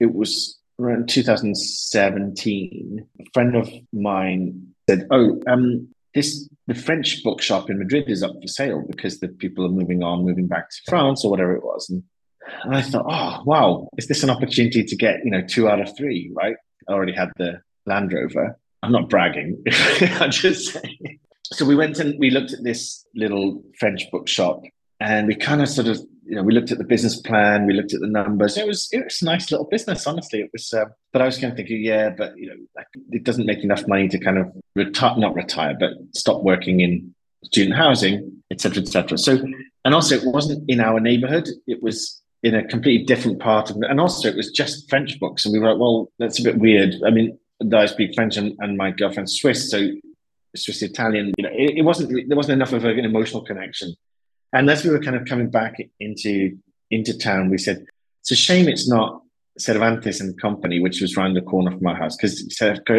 [0.00, 7.70] it was around 2017, a friend of mine said, "Oh, um, this the French bookshop
[7.70, 10.76] in Madrid is up for sale because the people are moving on, moving back to
[10.86, 12.02] France or whatever it was." And,
[12.64, 15.80] and I thought, "Oh, wow, is this an opportunity to get you know two out
[15.80, 16.30] of three?
[16.34, 16.56] Right?
[16.88, 18.58] I already had the Land Rover.
[18.82, 19.62] I'm not bragging.
[20.20, 24.62] I'm just saying." So we went and we looked at this little French bookshop,
[25.00, 27.72] and we kind of sort of you know, we looked at the business plan, we
[27.72, 28.58] looked at the numbers.
[28.58, 30.40] It was it was a nice little business, honestly.
[30.40, 33.24] It was, uh, but I was kind of thinking, yeah, but you know, like, it
[33.24, 37.76] doesn't make enough money to kind of retire, not retire, but stop working in student
[37.76, 39.16] housing, etc., etc.
[39.16, 39.38] So,
[39.86, 43.76] and also it wasn't in our neighborhood; it was in a completely different part of,
[43.80, 46.58] and also it was just French books, and we were like, well, that's a bit
[46.58, 46.94] weird.
[47.06, 47.38] I mean,
[47.72, 49.88] I speak French, and, and my girlfriend's Swiss, so
[50.56, 51.32] Swiss Italian.
[51.36, 53.94] You know, it, it wasn't there wasn't enough of an emotional connection.
[54.52, 56.56] And as we were kind of coming back into
[56.90, 57.84] into town, we said,
[58.20, 59.22] it's a shame it's not
[59.58, 62.42] Cervantes and Company, which was round the corner from our house, because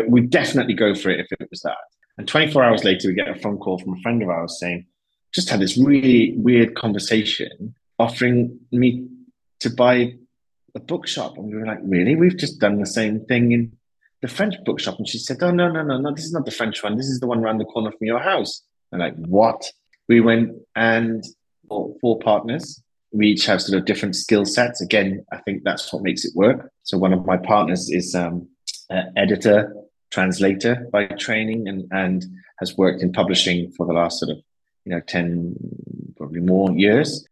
[0.07, 1.77] we'd definitely go for it if it was that.
[2.17, 4.85] And 24 hours later, we get a phone call from a friend of ours saying,
[5.33, 9.07] just had this really weird conversation offering me
[9.61, 10.13] to buy
[10.75, 11.37] a bookshop.
[11.37, 12.15] And we were like, really?
[12.15, 13.71] We've just done the same thing in
[14.21, 14.97] the French bookshop.
[14.97, 16.97] And she said, oh, no, no, no, no, this is not the French one.
[16.97, 18.63] This is the one around the corner from your house.
[18.91, 19.71] And like, what?
[20.07, 21.23] We went and
[21.67, 22.81] four, four partners.
[23.11, 24.81] We each have sort of different skill sets.
[24.81, 26.71] Again, I think that's what makes it work.
[26.83, 28.47] So one of my partners is um,
[29.15, 29.73] editor,
[30.11, 32.25] translator by training, and and
[32.59, 34.37] has worked in publishing for the last sort of
[34.85, 35.55] you know ten
[36.17, 37.27] probably more years.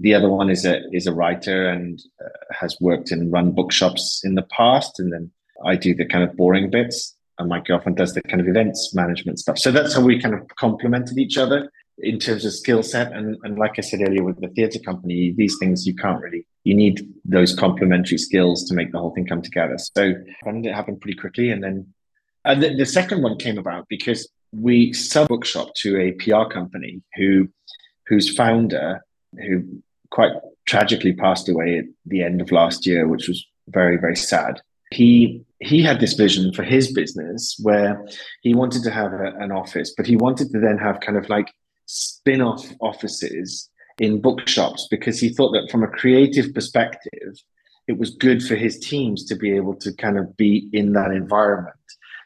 [0.00, 4.22] The other one is a is a writer and uh, has worked and run bookshops
[4.24, 5.30] in the past, and then
[5.64, 8.94] I do the kind of boring bits, and my girlfriend does the kind of events
[8.94, 9.58] management stuff.
[9.58, 13.12] So that's how we kind of complemented each other in terms of skill set.
[13.12, 16.46] And, and like I said earlier with the theatre company, these things you can't really,
[16.64, 19.76] you need those complementary skills to make the whole thing come together.
[19.78, 21.50] So it happened pretty quickly.
[21.50, 21.92] And then
[22.44, 27.02] and the, the second one came about because we sub bookshop to a PR company
[27.14, 27.48] who
[28.06, 30.32] whose founder, who quite
[30.66, 34.60] tragically passed away at the end of last year, which was very, very sad.
[34.90, 38.04] He he had this vision for his business where
[38.42, 41.28] he wanted to have a, an office, but he wanted to then have kind of
[41.28, 41.52] like
[41.86, 47.34] spin-off offices in bookshops because he thought that from a creative perspective
[47.86, 51.10] it was good for his teams to be able to kind of be in that
[51.10, 51.76] environment.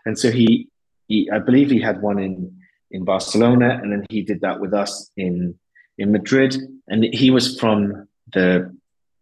[0.05, 0.69] And so he,
[1.09, 2.57] he i believe he had one in
[2.91, 5.59] in barcelona and then he did that with us in
[5.99, 6.57] in madrid.
[6.89, 8.75] And he was from the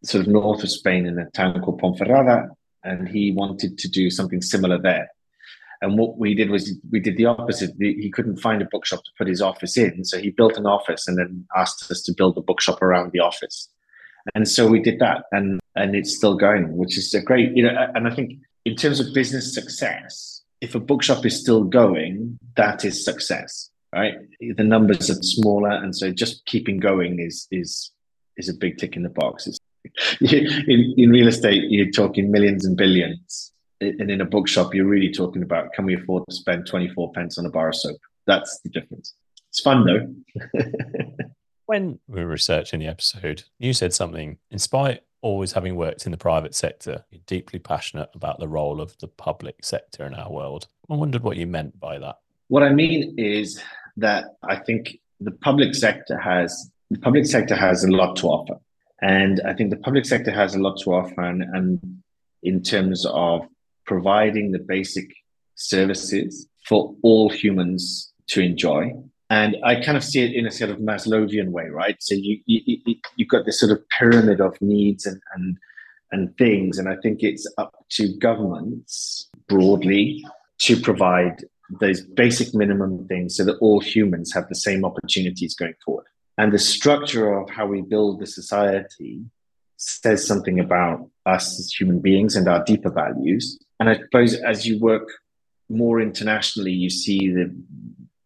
[0.05, 2.51] sort of north of spain in a town called ponferrada
[2.85, 5.09] and he wanted to do something similar there
[5.85, 7.75] and what we did was we did the opposite.
[7.79, 10.03] He couldn't find a bookshop to put his office in.
[10.03, 13.21] So he built an office and then asked us to build a bookshop around the
[13.21, 13.69] office.
[14.35, 17.63] And so we did that and, and it's still going, which is a great, you
[17.63, 22.39] know, and I think in terms of business success, if a bookshop is still going,
[22.57, 24.15] that is success, right?
[24.41, 25.73] The numbers are smaller.
[25.73, 27.93] And so just keeping going is, is,
[28.39, 29.47] is a big tick in the box.
[30.21, 35.13] In, in real estate, you're talking millions and billions and in a bookshop, you're really
[35.13, 37.99] talking about can we afford to spend 24 pence on a bar of soap?
[38.27, 39.15] That's the difference.
[39.51, 40.61] It's fun though.
[41.67, 46.13] when we were researching the episode, you said something, in spite always having worked in
[46.13, 50.31] the private sector, you're deeply passionate about the role of the public sector in our
[50.31, 50.67] world.
[50.91, 52.19] I wondered what you meant by that.
[52.49, 53.63] What I mean is
[53.97, 58.61] that I think the public sector has the public sector has a lot to offer.
[59.05, 61.79] And I think the public sector has a lot to offer and, and
[62.43, 63.47] in terms of
[63.85, 65.11] providing the basic
[65.57, 68.93] services for all humans to enjoy.
[69.29, 71.97] And I kind of see it in a sort of Maslowian way, right?
[72.01, 75.59] So you, you, you you've got this sort of pyramid of needs and, and
[76.11, 80.25] and things, and I think it's up to governments broadly
[80.61, 81.45] to provide
[81.81, 86.07] those basic minimum things so that all humans have the same opportunities going forward.
[86.37, 89.25] And the structure of how we build the society
[89.77, 93.59] says something about us as human beings and our deeper values.
[93.81, 95.09] And I suppose as you work
[95.69, 97.55] more internationally, you see the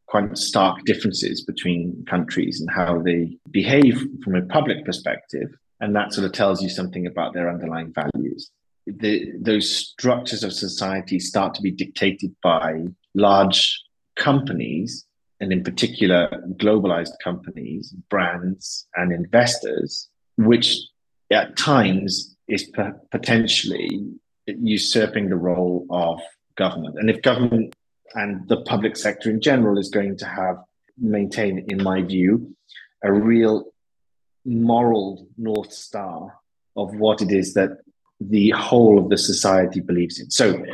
[0.06, 5.50] quite stark differences between countries and how they behave from a public perspective.
[5.80, 8.50] And that sort of tells you something about their underlying values.
[8.86, 13.82] The, those structures of society start to be dictated by large
[14.16, 15.04] companies
[15.40, 20.76] and in particular globalized companies, brands, and investors, which
[21.30, 22.70] at times is
[23.10, 23.88] potentially
[24.46, 26.20] usurping the role of
[26.56, 26.96] government.
[26.98, 27.74] And if government
[28.14, 30.56] and the public sector in general is going to have
[30.96, 32.56] maintain, in my view,
[33.04, 33.66] a real
[34.44, 36.34] moral north star
[36.76, 37.78] of what it is that
[38.20, 40.30] the whole of the society believes in.
[40.30, 40.64] So,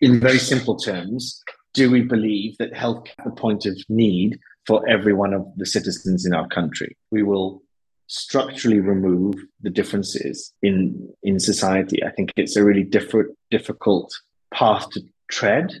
[0.00, 1.42] in very simple terms,
[1.74, 5.66] do we believe that health is the point of need for every one of the
[5.66, 6.96] citizens in our country?
[7.10, 7.62] We will
[8.06, 12.02] structurally remove the differences in in society.
[12.02, 14.12] I think it's a really different, difficult
[14.52, 15.72] path to tread,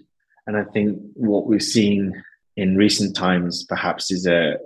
[0.46, 2.22] and I think what we've seen
[2.56, 4.58] in recent times perhaps is a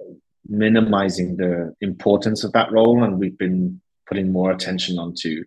[0.49, 5.45] minimizing the importance of that role, and we've been putting more attention onto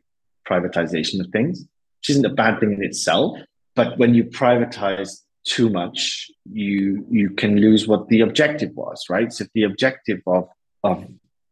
[0.50, 1.60] privatization of things,
[2.00, 3.38] which isn't a bad thing in itself.
[3.76, 9.32] But when you privatize too much, you you can lose what the objective was, right?
[9.32, 10.48] So if the objective of
[10.84, 11.06] of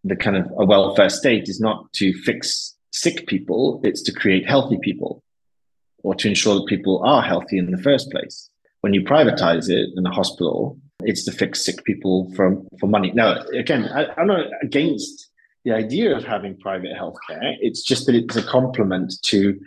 [0.04, 4.48] the kind of a welfare state is not to fix sick people, it's to create
[4.48, 5.24] healthy people
[6.04, 8.50] or to ensure that people are healthy in the first place.
[8.82, 13.12] When you privatize it in a hospital, it's to fix sick people from for money.
[13.14, 15.30] Now, again, I, I'm not against
[15.64, 17.56] the idea of having private healthcare.
[17.62, 19.60] It's just that it's a complement to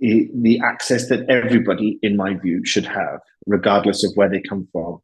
[0.00, 5.00] the access that everybody, in my view, should have, regardless of where they come from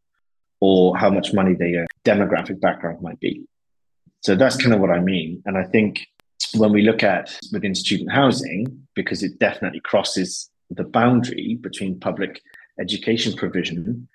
[0.61, 3.47] or how much money their demographic background might be.
[4.23, 5.43] So that's kind of what I mean.
[5.47, 6.07] And I think
[6.55, 12.41] when we look at within student housing, because it definitely crosses the boundary between public
[12.79, 14.09] education provision,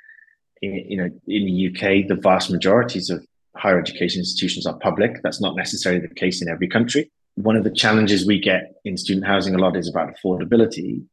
[0.62, 5.22] you know, in the UK, the vast majorities of higher education institutions are public.
[5.24, 7.12] That's not necessarily the case in every country.
[7.36, 11.04] One of the challenges we get in student housing a lot is about affordability.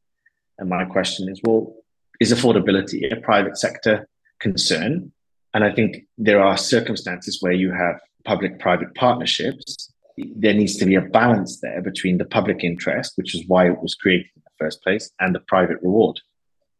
[0.58, 1.74] And my question is, well,
[2.20, 4.08] is affordability a private sector
[4.38, 5.12] concern?
[5.54, 9.92] And I think there are circumstances where you have public private partnerships.
[10.16, 13.82] There needs to be a balance there between the public interest, which is why it
[13.82, 16.20] was created in the first place, and the private reward.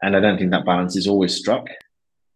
[0.03, 1.67] And I don't think that balance is always struck.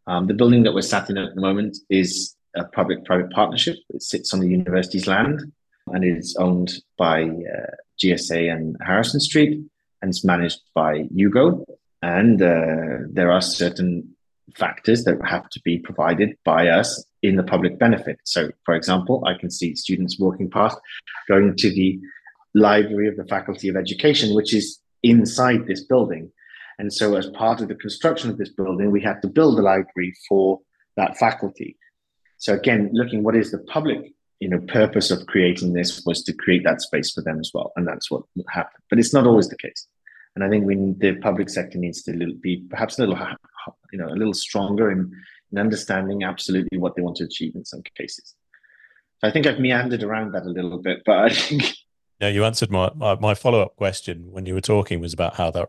[0.07, 3.77] Um, the building that we're sat in at the moment is a public private partnership.
[3.91, 5.53] It sits on the university's land
[5.89, 7.71] and is owned by uh,
[8.03, 9.61] GSA and Harrison Street
[10.03, 11.65] and it's managed by Yugo.
[12.03, 14.17] And uh, there are certain
[14.57, 18.19] factors that have to be provided by us in the public benefit.
[18.25, 20.79] So, for example, I can see students walking past
[21.29, 21.99] going to the
[22.55, 26.31] library of the Faculty of Education, which is inside this building.
[26.79, 29.63] And so, as part of the construction of this building, we had to build a
[29.63, 30.61] library for
[30.97, 31.77] that faculty.
[32.39, 36.33] So, again, looking what is the public you know purpose of creating this was to
[36.33, 38.83] create that space for them as well, and that's what happened.
[38.91, 39.87] But it's not always the case,
[40.35, 43.19] and I think we the public sector needs to be perhaps a little
[43.93, 45.11] you know a little stronger in,
[45.53, 48.35] in understanding absolutely what they want to achieve in some cases.
[49.19, 51.75] So I think I've meandered around that a little bit, but I think.
[52.19, 55.35] Yeah, you answered my, my, my follow up question when you were talking was about
[55.35, 55.69] how that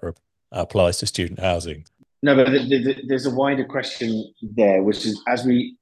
[0.54, 1.84] applies to student housing.
[2.24, 5.76] No, but the, the, there's a wider question there, which is as we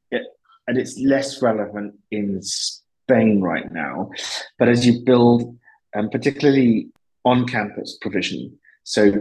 [0.67, 4.09] and it's less relevant in Spain right now.
[4.57, 5.57] But as you build,
[5.95, 6.89] um, particularly
[7.23, 9.13] on campus provision, so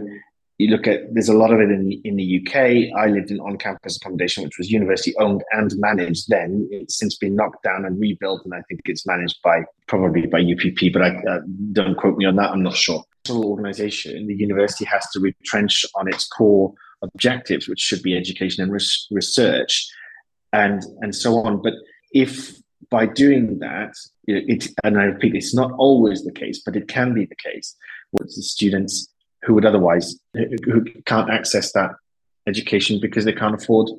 [0.57, 2.97] you look at there's a lot of it in the, in the UK.
[2.97, 6.29] I lived in on campus accommodation, which was university owned and managed.
[6.29, 10.27] Then it's since been knocked down and rebuilt, and I think it's managed by probably
[10.27, 11.39] by UPP, but I uh,
[11.73, 12.51] don't quote me on that.
[12.51, 13.03] I'm not sure.
[13.29, 18.71] Organization, the university has to retrench on its core objectives, which should be education and
[18.71, 19.89] res- research
[20.55, 21.61] and and so on.
[21.61, 21.73] But
[22.11, 22.55] if
[22.89, 23.93] by doing that,
[24.27, 27.75] it, and I repeat, it's not always the case, but it can be the case
[28.11, 29.07] with the students
[29.43, 31.91] who would otherwise who can't access that
[32.47, 33.89] education because they can't afford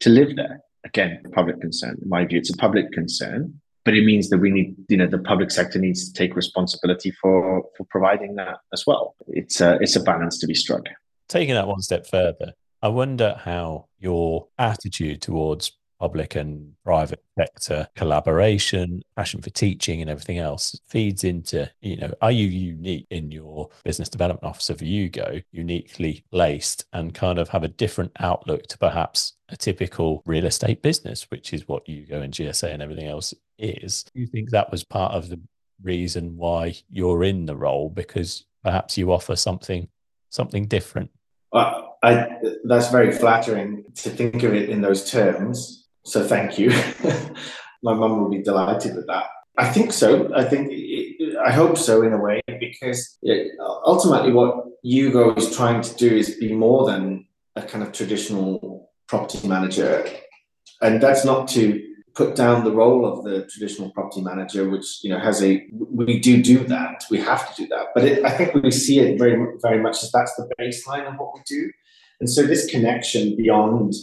[0.00, 0.60] to live there.
[0.84, 1.98] Again, public concern.
[2.02, 5.06] In my view, it's a public concern, but it means that we need, you know,
[5.06, 9.14] the public sector needs to take responsibility for for providing that as well.
[9.28, 10.84] It's a it's a balance to be struck.
[11.28, 17.88] Taking that one step further, I wonder how your attitude towards public and private sector
[17.96, 23.32] collaboration, passion for teaching and everything else feeds into, you know, are you unique in
[23.32, 28.66] your business development officer for Yugo, uniquely laced and kind of have a different outlook
[28.68, 33.08] to perhaps a typical real estate business, which is what Yugo and GSA and everything
[33.08, 34.04] else is.
[34.14, 35.40] Do you think that was part of the
[35.82, 37.90] reason why you're in the role?
[37.90, 39.88] Because perhaps you offer something
[40.30, 41.10] something different
[41.52, 42.28] well, I,
[42.64, 45.86] that's very flattering to think of it in those terms.
[46.04, 46.70] So thank you.
[47.82, 49.26] My mum will be delighted with that.
[49.56, 50.32] I think so.
[50.34, 50.72] I think
[51.44, 53.18] I hope so in a way because
[53.84, 57.26] ultimately what Yugo is trying to do is be more than
[57.56, 60.06] a kind of traditional property manager.
[60.80, 61.84] and that's not to
[62.14, 66.18] put down the role of the traditional property manager, which you know has a we
[66.18, 69.18] do do that, we have to do that, but it, I think we see it
[69.18, 71.70] very very much as that's the baseline of what we do,
[72.20, 73.94] and so this connection beyond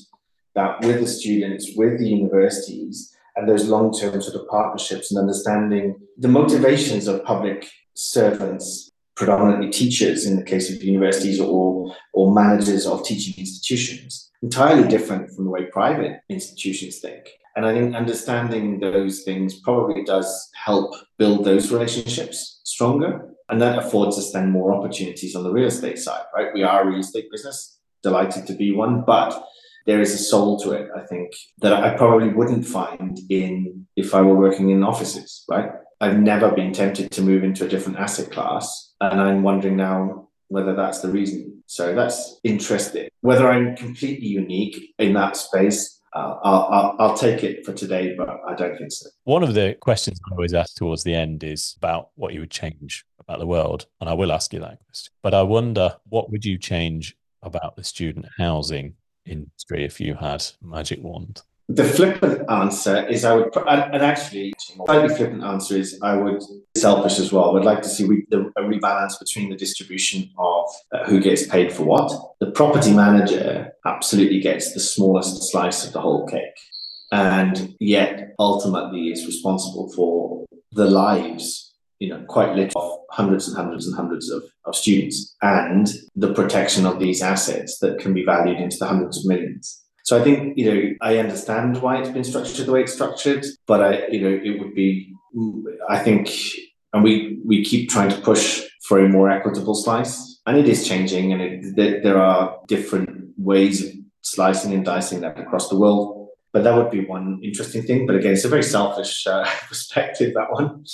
[0.56, 5.96] that with the students, with the universities, and those long-term sort of partnerships and understanding
[6.18, 12.86] the motivations of public servants predominantly teachers in the case of universities or or managers
[12.86, 17.30] of teaching institutions entirely different from the way private institutions think.
[17.56, 23.80] And i think understanding those things probably does help build those relationships stronger and that
[23.80, 26.54] affords us then more opportunities on the real estate side right?
[26.54, 27.75] We are a real estate business
[28.08, 29.32] delighted to be one but
[29.86, 31.28] there is a soul to it i think
[31.64, 36.52] that i probably wouldn't find in if i were working in offices right I've never
[36.52, 38.94] been tempted to move into a different asset class.
[39.02, 41.64] And I'm wondering now whether that's the reason.
[41.68, 43.08] So that's interesting.
[43.22, 48.16] Whether I'm completely unique in that space, uh, I'll, I'll, I'll, take it for today,
[48.16, 49.10] but I don't think so.
[49.24, 52.52] One of the questions I always ask towards the end is about what you would
[52.52, 53.88] change about the world.
[54.00, 55.12] And I will ask you that question.
[55.22, 60.46] But I wonder, what would you change about the student housing industry if you had
[60.62, 61.42] magic wand?
[61.68, 66.44] The flippant answer is I would, and, actually, slightly flippant answer is I would
[66.78, 67.50] selfish as well.
[67.50, 71.74] I would like to see a rebalance between the distribution of uh, who gets paid
[71.74, 72.12] for what.
[72.40, 76.60] The property manager absolutely gets the smallest slice of the whole cake,
[77.12, 83.88] and yet ultimately is responsible for the lives you know, quite literally hundreds and hundreds
[83.88, 85.88] and hundreds of, of students and
[86.18, 89.82] the protection of these assets that can be valued into the hundreds of millions.
[90.04, 93.46] So I think, you know, I understand why it's been structured the way it's structured,
[93.68, 95.16] but I, you know, it would be,
[95.90, 96.30] I think,
[96.92, 100.86] and we, we keep trying to push for a more equitable slice and it is
[100.86, 106.28] changing and it, there are different ways of slicing and dicing that across the world.
[106.52, 108.06] But that would be one interesting thing.
[108.06, 110.86] But again, it's a very selfish uh, perspective, that one.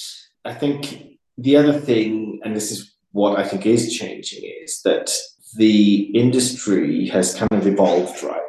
[0.45, 1.11] I think
[1.41, 5.11] the other thing, and this is what I think is changing, is that
[5.57, 8.41] the industry has kind of evolved, right?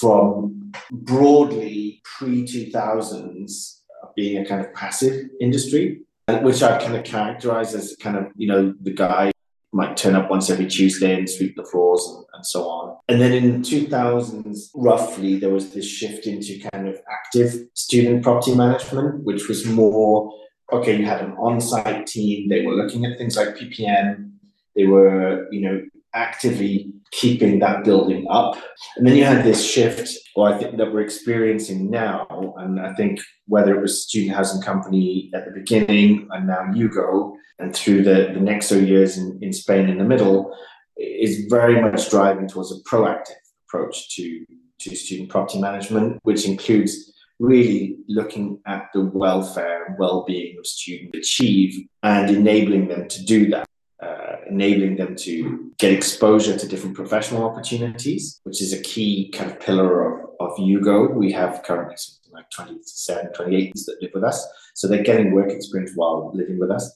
[0.00, 3.80] from broadly pre 2000s
[4.16, 6.02] being a kind of passive industry,
[6.42, 9.32] which I've kind of characterized as kind of, you know, the guy
[9.72, 12.96] might turn up once every Tuesday and sweep the floors and, and so on.
[13.08, 18.54] And then in 2000s, roughly, there was this shift into kind of active student property
[18.54, 20.32] management, which was more
[20.72, 24.32] okay, you had an on site team, they were looking at things like PPM,
[24.76, 25.82] they were, you know,
[26.14, 28.56] actively keeping that building up.
[28.96, 32.54] And then you had this shift, or I think that we're experiencing now.
[32.58, 37.34] And I think whether it was Student Housing Company at the beginning and now Yugo,
[37.58, 40.56] and through the, the Nexo years in, in Spain in the middle,
[40.96, 43.34] is very much driving towards a proactive
[43.66, 44.44] approach to,
[44.80, 51.16] to student property management, which includes really looking at the welfare and well-being of students
[51.18, 53.66] achieve and enabling them to do that
[54.02, 59.50] uh, enabling them to get exposure to different professional opportunities, which is a key kind
[59.50, 61.12] of pillar of, of Yugo.
[61.14, 64.46] We have currently something like 27, 28 that live with us.
[64.74, 66.90] So they're getting work experience while living with us.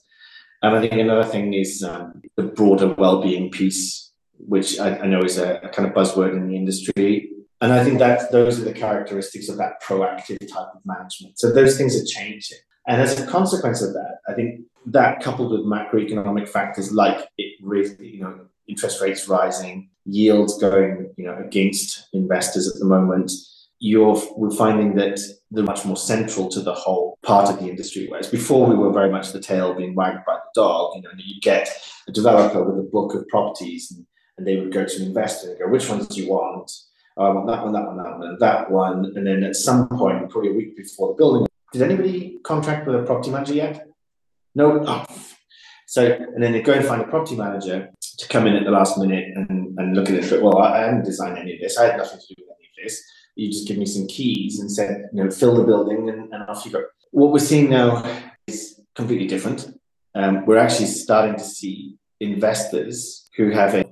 [0.63, 5.21] And I think another thing is um, the broader well-being piece, which I, I know
[5.23, 7.31] is a, a, kind of buzzword in the industry.
[7.65, 11.39] And I think that those are the characteristics of that proactive type of management.
[11.39, 12.59] So those things are changing.
[12.87, 17.55] And as a consequence of that, I think that coupled with macroeconomic factors like it
[17.63, 18.39] really, you know,
[18.69, 23.33] interest rates rising, yields going, you know, against investors at the moment,
[23.79, 25.19] you're we're finding that
[25.51, 28.07] they're much more central to the whole part of the industry.
[28.11, 30.97] Whereas before we were very much the tail being wagged by the dog.
[30.97, 31.71] You know, you get
[32.07, 34.05] a developer with a book of properties and,
[34.37, 36.71] and they would go to an investor and go, which ones do you want?
[37.17, 39.13] I want that one, that one, that one, and that one.
[39.17, 42.97] And then at some point, probably a week before the building, did anybody contract with
[42.97, 43.87] a property manager yet?
[44.55, 44.85] No.
[44.87, 45.05] Oh.
[45.87, 48.71] So, and then they go and find a property manager to come in at the
[48.71, 50.43] last minute and, and look at it.
[50.43, 51.79] Well, I, haven't designed any of this.
[51.79, 53.03] I had nothing to do with any of this.
[53.37, 56.43] You just give me some keys and said, you know, fill the building and, and
[56.49, 56.85] off you go.
[57.13, 58.05] What we're seeing now
[58.47, 59.79] is completely different.
[60.15, 63.84] Um, we're actually starting to see investors who have a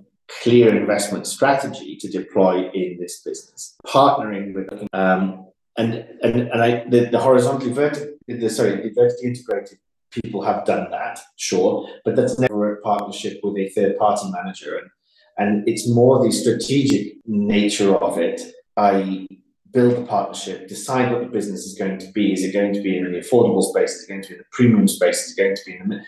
[0.43, 6.85] clear investment strategy to deploy in this business, partnering with um, and and and I
[6.89, 9.79] the, the horizontally vertically the sorry the vertically integrated
[10.13, 14.77] people have done that, sure, but that's never a partnership with a third party manager.
[14.77, 14.91] And,
[15.39, 18.41] and it's more the strategic nature of it.
[18.77, 19.27] I
[19.73, 22.33] build the partnership, decide what the business is going to be.
[22.33, 23.95] Is it going to be in the affordable space?
[23.95, 25.27] Is it going to be in the premium space?
[25.27, 26.01] Is it going to be in the,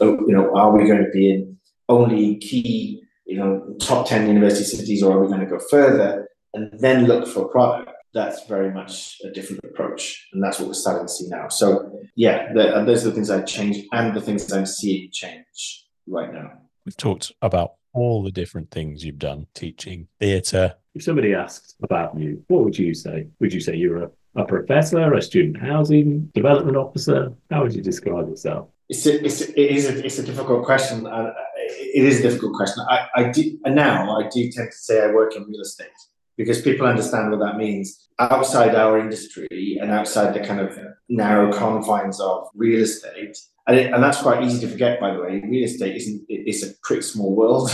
[0.00, 1.56] oh, you know, are we going to be in
[1.88, 6.28] only key, you know, top 10 university cities or are we going to go further
[6.54, 7.90] and then look for a product?
[8.14, 11.48] that's very much a different approach, and that's what we're starting to see now.
[11.48, 15.86] So yeah, the, those are the things I've changed, and the things I'm seeing change
[16.06, 16.52] right now.
[16.84, 20.74] We've talked about all the different things you've done, teaching, theatre.
[20.94, 23.28] If somebody asks about you, what would you say?
[23.40, 27.32] Would you say you're a, a professor, a student housing development officer?
[27.50, 28.68] How would you describe yourself?
[28.88, 31.06] It's a, it's a, it is a, it's a difficult question.
[31.06, 31.32] Uh,
[31.62, 32.84] it is a difficult question.
[32.88, 35.88] I, I do, now I do tend to say I work in real estate
[36.36, 41.52] because people understand what that means outside our industry and outside the kind of narrow
[41.52, 43.36] confines of real estate.
[43.66, 45.40] And, it, and that's quite easy to forget, by the way.
[45.40, 47.70] Real estate isn't, it's a pretty small world.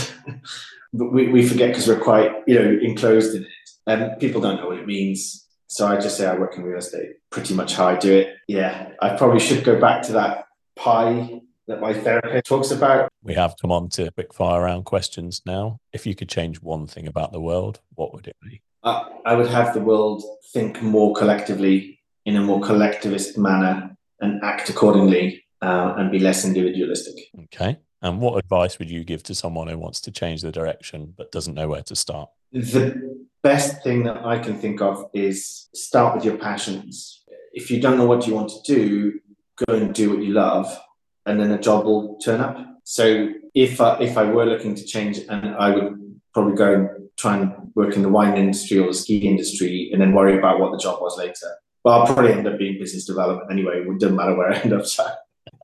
[0.93, 3.49] but we, we forget because we're quite, you know, enclosed in it.
[3.87, 5.47] And people don't know what it means.
[5.67, 8.35] So I just say I work in real estate, pretty much how I do it.
[8.47, 13.09] Yeah, I probably should go back to that pie that my therapist talks about.
[13.23, 15.79] We have come on to quick fire round questions now.
[15.93, 18.61] If you could change one thing about the world, what would it be?
[18.83, 24.43] Uh, I would have the world think more collectively in a more collectivist manner and
[24.43, 27.15] act accordingly uh, and be less individualistic.
[27.45, 27.77] Okay.
[28.01, 31.31] And what advice would you give to someone who wants to change the direction but
[31.31, 32.29] doesn't know where to start?
[32.51, 37.23] The best thing that I can think of is start with your passions.
[37.53, 39.19] If you don't know what you want to do,
[39.67, 40.79] go and do what you love
[41.25, 42.57] and then a job will turn up.
[42.83, 46.89] So if I, if I were looking to change, and I would probably go and
[47.17, 50.59] try and work in the wine industry or the ski industry, and then worry about
[50.59, 51.47] what the job was later.
[51.83, 53.81] But I'll probably end up being business development anyway.
[53.81, 54.85] It doesn't matter where I end up.
[54.85, 55.07] So.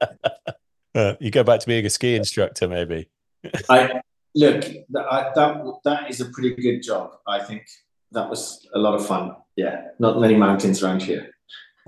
[0.96, 3.10] uh, you go back to being a ski instructor, maybe.
[3.70, 4.02] I
[4.34, 7.12] look that, that that is a pretty good job.
[7.28, 7.68] I think
[8.12, 9.36] that was a lot of fun.
[9.56, 11.32] Yeah, not many mountains around here.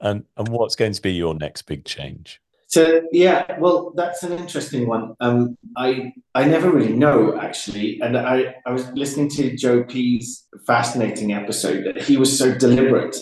[0.00, 2.41] and and what's going to be your next big change?
[2.72, 5.14] So yeah, well, that's an interesting one.
[5.20, 10.48] Um, I I never really know actually, and I I was listening to Joe P's
[10.66, 11.84] fascinating episode.
[11.84, 13.16] That he was so deliberate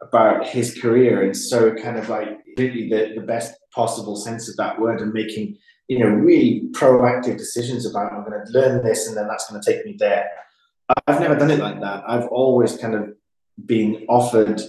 [0.00, 4.56] about his career and so kind of like really the, the best possible sense of
[4.58, 5.56] that word and making
[5.88, 9.60] you know really proactive decisions about I'm going to learn this and then that's going
[9.60, 10.30] to take me there.
[11.08, 12.04] I've never done it like that.
[12.06, 13.12] I've always kind of
[13.66, 14.62] been offered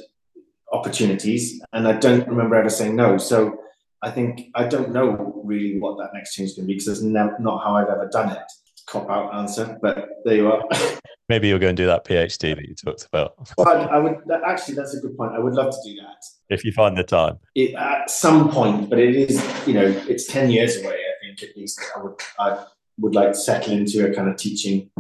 [0.74, 3.20] opportunities and I don't remember ever saying no.
[3.20, 3.60] So
[4.06, 6.88] I think I don't know really what that next change is going to be because
[6.88, 8.52] it's not how I've ever done it.
[8.86, 10.64] Cop out answer, but there you are.
[11.30, 13.34] Maybe you'll go and do that PhD that you talked about.
[13.58, 14.76] well, I, I would actually.
[14.76, 15.34] That's a good point.
[15.34, 17.40] I would love to do that if you find the time.
[17.56, 20.94] It, at some point, but it is you know it's ten years away.
[20.94, 22.64] I think at least I would I
[23.00, 24.92] would like to settle into a kind of teaching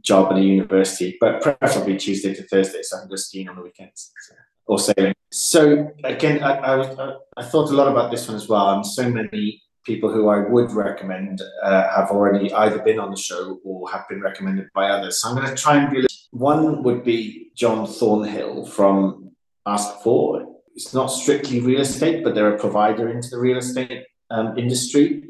[0.00, 3.56] job at a university, but preferably Tuesday to Thursday, so I can go skiing on
[3.56, 4.10] the weekends.
[4.26, 4.34] So
[4.68, 5.14] or sailing.
[5.32, 9.10] So again, I, I, I, thought a lot about this one as well, and so
[9.10, 13.90] many people who I would recommend uh, have already either been on the show or
[13.90, 15.20] have been recommended by others.
[15.20, 16.06] So I'm going to try and be.
[16.30, 19.32] One would be John Thornhill from
[19.66, 20.44] ASK4.
[20.74, 25.24] It's not strictly real estate, but they're a provider into the real estate um, industry.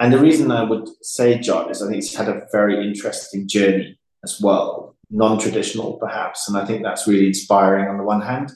[0.00, 3.46] And the reason I would say John is I think he's had a very interesting
[3.46, 6.48] journey as well, non traditional perhaps.
[6.48, 8.50] And I think that's really inspiring on the one hand.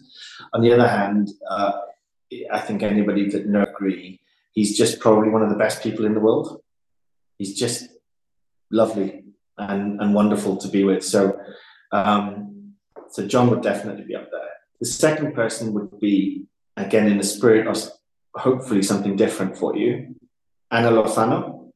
[0.55, 1.73] On the other hand, uh,
[2.51, 4.21] I think anybody that know agree,
[4.53, 6.61] he's just probably one of the best people in the world.
[7.39, 7.89] He's just
[8.71, 9.25] lovely
[9.59, 11.05] and, and wonderful to be with.
[11.05, 11.39] So,
[11.93, 12.75] um,
[13.11, 14.41] so John would definitely be up there.
[14.81, 16.47] The second person would be,
[16.77, 17.79] again, in the spirit of
[18.35, 20.17] hopefully something different for you,
[20.71, 21.71] Anna Lozano.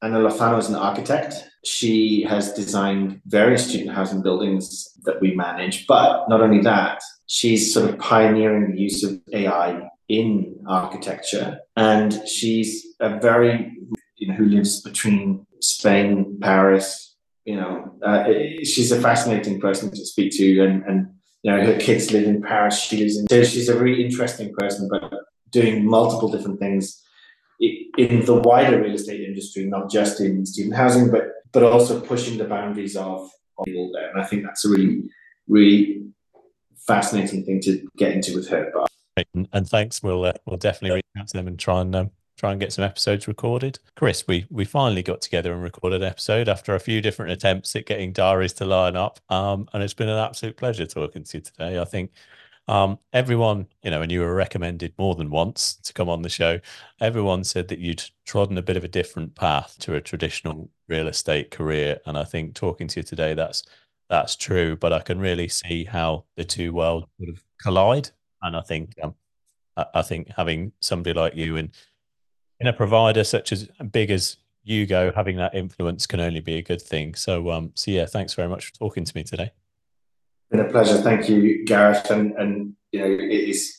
[0.00, 1.34] Anna Lozano is an architect.
[1.64, 7.72] She has designed various student housing buildings that we manage, but not only that, she's
[7.72, 11.60] sort of pioneering the use of AI in architecture.
[11.76, 13.72] And she's a very,
[14.16, 18.24] you know, who lives between Spain, Paris, you know, uh,
[18.62, 20.60] she's a fascinating person to speak to.
[20.64, 21.06] And, and,
[21.42, 22.80] you know, her kids live in Paris.
[22.80, 25.12] She lives in, so she's a really interesting person, but
[25.50, 27.00] doing multiple different things
[27.60, 32.38] in the wider real estate industry, not just in student housing, but but also pushing
[32.38, 33.30] the boundaries of,
[33.64, 34.10] people there.
[34.10, 35.04] And I think that's a really,
[35.46, 36.06] really
[36.86, 38.72] fascinating thing to get into with her.
[38.74, 38.90] But
[39.52, 42.50] and thanks, we'll uh, we'll definitely reach out to them and try and um, try
[42.50, 43.78] and get some episodes recorded.
[43.94, 47.76] Chris, we we finally got together and recorded an episode after a few different attempts
[47.76, 49.20] at getting diaries to line up.
[49.28, 51.78] Um, and it's been an absolute pleasure talking to you today.
[51.78, 52.10] I think
[52.68, 56.28] um, everyone, you know, and you were recommended more than once to come on the
[56.28, 56.60] show.
[57.00, 61.08] Everyone said that you'd trodden a bit of a different path to a traditional real
[61.08, 63.64] estate career, and I think talking to you today, that's
[64.08, 68.10] that's true, but I can really see how the two worlds sort of collide.
[68.42, 69.14] And I think um,
[69.76, 71.72] I think having somebody like you in
[72.60, 74.36] in a provider such as big as
[74.68, 77.14] Yugo, having that influence can only be a good thing.
[77.14, 79.50] So um, so yeah, thanks very much for talking to me today.
[80.52, 80.98] Been a pleasure.
[80.98, 82.10] Thank you, Gareth.
[82.10, 83.78] And and you know, it is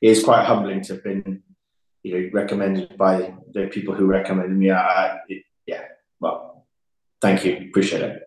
[0.00, 1.42] it is quite humbling to have been
[2.02, 4.70] you know recommended by the people who recommended me.
[4.70, 5.82] I, it, yeah,
[6.20, 6.66] well,
[7.20, 8.22] thank you, appreciate it.